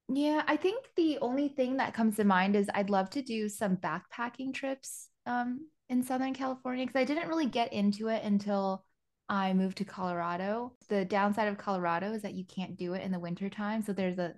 Yeah, 0.08 0.42
I 0.46 0.56
think 0.56 0.86
the 0.96 1.18
only 1.20 1.48
thing 1.48 1.76
that 1.76 1.94
comes 1.94 2.16
to 2.16 2.24
mind 2.24 2.56
is 2.56 2.70
I'd 2.74 2.90
love 2.90 3.10
to 3.10 3.22
do 3.22 3.48
some 3.48 3.76
backpacking 3.76 4.54
trips 4.54 5.08
um, 5.26 5.68
in 5.88 6.02
Southern 6.02 6.34
California 6.34 6.86
because 6.86 7.00
I 7.00 7.04
didn't 7.04 7.28
really 7.28 7.46
get 7.46 7.72
into 7.72 8.08
it 8.08 8.22
until 8.24 8.84
I 9.30 9.52
moved 9.54 9.78
to 9.78 9.84
Colorado. 9.84 10.72
The 10.88 11.04
downside 11.04 11.46
of 11.46 11.56
Colorado 11.56 12.12
is 12.12 12.22
that 12.22 12.34
you 12.34 12.44
can't 12.44 12.76
do 12.76 12.94
it 12.94 13.02
in 13.02 13.12
the 13.12 13.20
wintertime. 13.20 13.82
So 13.82 13.92
there's 13.92 14.18
a 14.18 14.34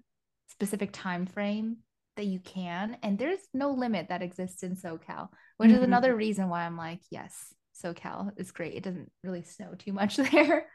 specific 0.48 0.90
time 0.92 1.24
frame 1.24 1.78
that 2.18 2.26
you 2.26 2.38
can, 2.40 2.98
and 3.02 3.18
there's 3.18 3.38
no 3.54 3.70
limit 3.70 4.10
that 4.10 4.20
exists 4.20 4.62
in 4.62 4.76
SoCal, 4.76 5.30
which 5.56 5.70
mm-hmm. 5.70 5.78
is 5.78 5.82
another 5.82 6.14
reason 6.14 6.50
why 6.50 6.66
I'm 6.66 6.76
like, 6.76 7.00
yes, 7.10 7.54
SoCal 7.82 8.32
is 8.36 8.52
great. 8.52 8.74
It 8.74 8.82
doesn't 8.82 9.10
really 9.24 9.42
snow 9.42 9.72
too 9.78 9.94
much 9.94 10.16
there. 10.32 10.66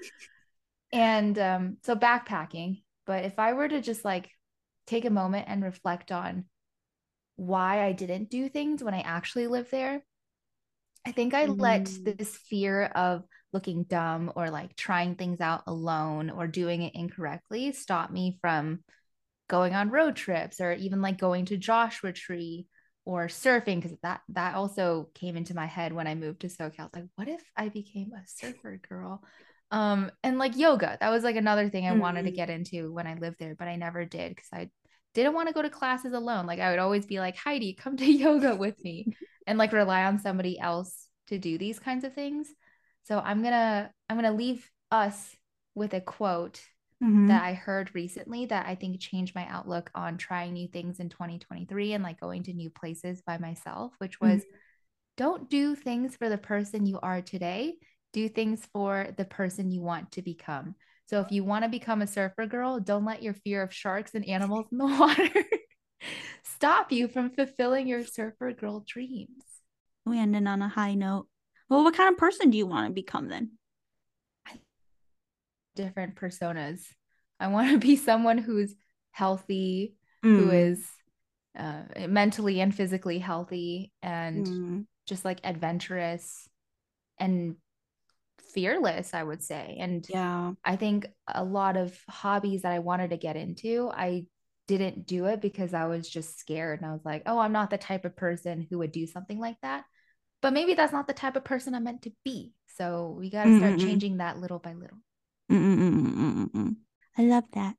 And 0.92 1.38
um, 1.38 1.78
so 1.84 1.96
backpacking. 1.96 2.82
But 3.06 3.24
if 3.24 3.38
I 3.38 3.54
were 3.54 3.68
to 3.68 3.82
just 3.82 4.04
like 4.04 4.32
take 4.88 5.06
a 5.06 5.12
moment 5.12 5.46
and 5.48 5.64
reflect 5.64 6.12
on 6.12 6.46
why 7.36 7.86
I 7.86 7.92
didn't 7.92 8.32
do 8.32 8.50
things 8.50 8.84
when 8.84 8.96
I 8.96 9.02
actually 9.02 9.46
lived 9.46 9.70
there, 9.70 10.04
I 11.06 11.12
think 11.12 11.36
I 11.36 11.46
mm. 11.46 11.62
let 11.62 11.86
this 12.04 12.36
fear 12.36 12.84
of 12.84 13.24
looking 13.54 13.84
dumb 13.84 14.32
or 14.36 14.50
like 14.50 14.76
trying 14.76 15.16
things 15.16 15.42
out 15.42 15.64
alone 15.68 16.30
or 16.30 16.48
doing 16.48 16.82
it 16.82 16.96
incorrectly 16.96 17.72
stop 17.72 18.12
me 18.12 18.38
from 18.42 18.80
going 19.50 19.74
on 19.74 19.90
road 19.90 20.16
trips 20.16 20.60
or 20.60 20.74
even 20.74 21.02
like 21.02 21.18
going 21.18 21.46
to 21.46 21.58
Joshua 21.58 22.12
Tree 22.12 22.68
or 23.06 23.28
surfing 23.28 23.82
because 23.82 23.98
that 24.04 24.22
that 24.30 24.56
also 24.56 25.10
came 25.16 25.38
into 25.38 25.56
my 25.56 25.66
head 25.66 25.94
when 25.94 26.08
I 26.08 26.16
moved 26.16 26.42
to 26.42 26.48
SoCal. 26.48 26.80
I 26.80 26.84
was 26.84 26.90
like, 26.94 27.06
what 27.16 27.28
if 27.30 27.42
I 27.56 27.70
became 27.70 28.12
a 28.14 28.28
surfer 28.28 28.80
girl? 28.90 29.24
um 29.70 30.10
and 30.24 30.38
like 30.38 30.56
yoga 30.56 30.98
that 31.02 31.10
was 31.10 31.26
like 31.26 31.36
another 31.36 31.68
thing 31.68 31.86
i 31.86 31.90
mm-hmm. 31.90 32.00
wanted 32.00 32.24
to 32.24 32.30
mm-hmm. 32.30 32.38
get 32.38 32.50
into 32.50 32.90
when 32.94 33.06
i 33.06 33.16
lived 33.16 33.36
there 33.38 33.54
but 33.54 33.68
i 33.68 33.76
never 33.76 34.06
did 34.06 34.34
because 34.34 34.48
i 34.54 34.70
didn't 35.14 35.34
want 35.34 35.50
to 35.50 35.54
go 35.54 35.62
to 35.62 35.70
classes 35.70 36.14
alone 36.14 36.46
like 36.46 36.62
i 36.62 36.70
would 36.70 36.80
always 36.80 37.06
be 37.06 37.20
like 37.20 37.36
heidi 37.36 37.74
come 37.74 37.98
to 37.98 38.06
yoga 38.10 38.56
with 38.56 38.82
me 38.82 39.08
and 39.46 39.58
like 39.58 39.72
rely 39.72 40.04
on 40.04 40.20
somebody 40.20 40.60
else 40.60 41.08
to 41.28 41.40
do 41.40 41.58
these 41.58 41.80
kinds 41.80 42.04
of 42.04 42.14
things. 42.14 42.50
So 43.08 43.20
I'm 43.24 43.42
going 43.42 43.54
to 43.54 43.90
I'm 44.10 44.20
going 44.20 44.30
to 44.30 44.38
leave 44.38 44.70
us 44.92 45.36
with 45.76 45.94
a 45.94 46.02
quote 46.02 46.62
mm-hmm. 47.02 47.28
that 47.28 47.44
I 47.44 47.54
heard 47.54 47.96
recently 47.96 48.48
that 48.48 48.66
I 48.66 48.76
think 48.76 49.00
changed 49.00 49.34
my 49.34 49.48
outlook 49.48 49.90
on 49.96 50.18
trying 50.18 50.54
new 50.54 50.68
things 50.68 51.00
in 51.00 51.08
2023 51.08 51.94
and 51.94 52.04
like 52.04 52.20
going 52.20 52.44
to 52.44 52.54
new 52.54 52.70
places 52.70 53.22
by 53.26 53.38
myself, 53.38 53.94
which 54.00 54.20
was 54.20 54.42
mm-hmm. 54.42 54.58
don't 55.16 55.50
do 55.50 55.74
things 55.74 56.18
for 56.18 56.28
the 56.28 56.38
person 56.38 56.86
you 56.86 57.00
are 57.02 57.22
today, 57.22 57.76
do 58.12 58.28
things 58.28 58.68
for 58.74 59.08
the 59.16 59.26
person 59.26 59.72
you 59.72 59.82
want 59.82 60.12
to 60.12 60.22
become. 60.22 60.76
So 61.10 61.22
if 61.22 61.32
you 61.32 61.46
want 61.46 61.64
to 61.64 61.70
become 61.70 62.02
a 62.02 62.08
surfer 62.08 62.46
girl, 62.46 62.82
don't 62.82 63.06
let 63.06 63.24
your 63.24 63.36
fear 63.36 63.64
of 63.64 63.74
sharks 63.74 64.16
and 64.16 64.28
animals 64.28 64.66
in 64.70 64.80
the 64.80 64.86
water 65.00 65.46
stop 66.44 66.92
you 66.92 67.08
from 67.08 67.30
fulfilling 67.30 67.88
your 67.88 68.04
surfer 68.04 68.52
girl 68.52 68.84
dreams. 68.86 69.44
We 70.06 70.20
ended 70.20 70.46
on 70.46 70.62
a 70.62 70.68
high 70.68 70.96
note. 70.96 71.28
Well, 71.70 71.84
what 71.84 71.96
kind 71.96 72.12
of 72.12 72.18
person 72.18 72.50
do 72.50 72.58
you 72.58 72.66
want 72.66 72.88
to 72.88 72.94
become 72.94 73.28
then? 73.28 73.52
Different 75.76 76.16
personas. 76.16 76.82
I 77.40 77.48
want 77.48 77.72
to 77.72 77.78
be 77.78 77.96
someone 77.96 78.38
who's 78.38 78.74
healthy, 79.12 79.96
mm. 80.24 80.38
who 80.38 80.52
is 80.52 80.86
uh, 81.58 81.84
mentally 82.08 82.62
and 82.62 82.74
physically 82.74 83.20
healthy, 83.20 83.92
and 84.02 84.48
mm. 84.48 84.86
just 85.06 85.26
like 85.26 85.40
adventurous 85.44 86.48
and 87.20 87.56
fearless, 88.54 89.14
I 89.14 89.24
would 89.24 89.44
say. 89.44 89.78
And 89.80 90.06
yeah, 90.10 90.54
I 90.64 90.78
think 90.78 91.08
a 91.28 91.44
lot 91.44 91.78
of 91.78 91.96
hobbies 92.10 92.64
that 92.64 92.72
I 92.72 92.80
wanted 92.80 93.12
to 93.12 93.18
get 93.18 93.36
into, 93.36 93.92
I 93.94 94.26
didn't 94.68 95.06
do 95.06 95.26
it 95.26 95.42
because 95.42 95.74
I 95.74 95.86
was 95.86 96.10
just 96.10 96.40
scared. 96.40 96.82
And 96.82 96.90
I 96.90 96.94
was 96.94 97.06
like, 97.06 97.24
oh, 97.26 97.40
I'm 97.40 97.54
not 97.54 97.70
the 97.70 97.78
type 97.78 98.06
of 98.06 98.16
person 98.16 98.66
who 98.70 98.80
would 98.80 98.92
do 98.92 99.08
something 99.08 99.40
like 99.40 99.58
that. 99.62 99.86
But 100.48 100.54
maybe 100.54 100.76
that's 100.76 100.94
not 100.94 101.08
the 101.08 101.14
type 101.14 101.36
of 101.36 101.44
person 101.44 101.76
I'm 101.76 101.84
meant 101.84 102.04
to 102.04 102.12
be. 102.24 102.54
So 102.68 103.14
we 103.20 103.30
got 103.30 103.44
to 103.44 103.58
start 103.58 103.74
mm 103.74 103.80
changing 103.82 104.16
that 104.20 104.40
little 104.40 104.60
by 104.60 104.72
little. 104.76 105.00
Mm-mm-mm-mm-mm. 105.52 106.78
I 107.18 107.24
love 107.24 107.44
that. 107.52 107.76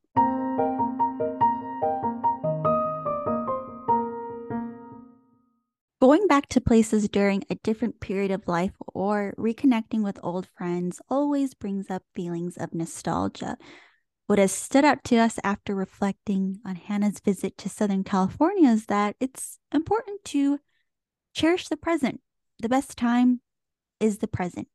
Going 6.03 6.27
back 6.27 6.51
to 6.51 6.61
places 6.61 7.09
during 7.09 7.43
a 7.49 7.55
different 7.55 8.01
period 8.01 8.31
of 8.31 8.47
life 8.47 8.75
or 8.93 9.33
reconnecting 9.39 10.05
with 10.05 10.21
old 10.23 10.47
friends 10.55 11.01
always 11.09 11.55
brings 11.55 11.89
up 11.89 12.03
feelings 12.15 12.59
of 12.59 12.75
nostalgia. 12.75 13.57
What 14.27 14.39
has 14.39 14.53
stood 14.53 14.85
out 14.85 15.05
to 15.05 15.17
us 15.17 15.39
after 15.43 15.75
reflecting 15.75 16.59
on 16.67 16.77
Hannah's 16.77 17.21
visit 17.21 17.57
to 17.57 17.71
Southern 17.71 18.05
California 18.05 18.69
is 18.69 18.85
that 18.89 19.17
it's 19.21 19.59
important 19.73 20.23
to 20.27 20.59
cherish 21.33 21.69
the 21.69 21.79
present. 21.79 22.21
The 22.61 22.69
best 22.69 22.99
time 22.99 23.41
is 24.01 24.19
the 24.19 24.27
present. 24.27 24.67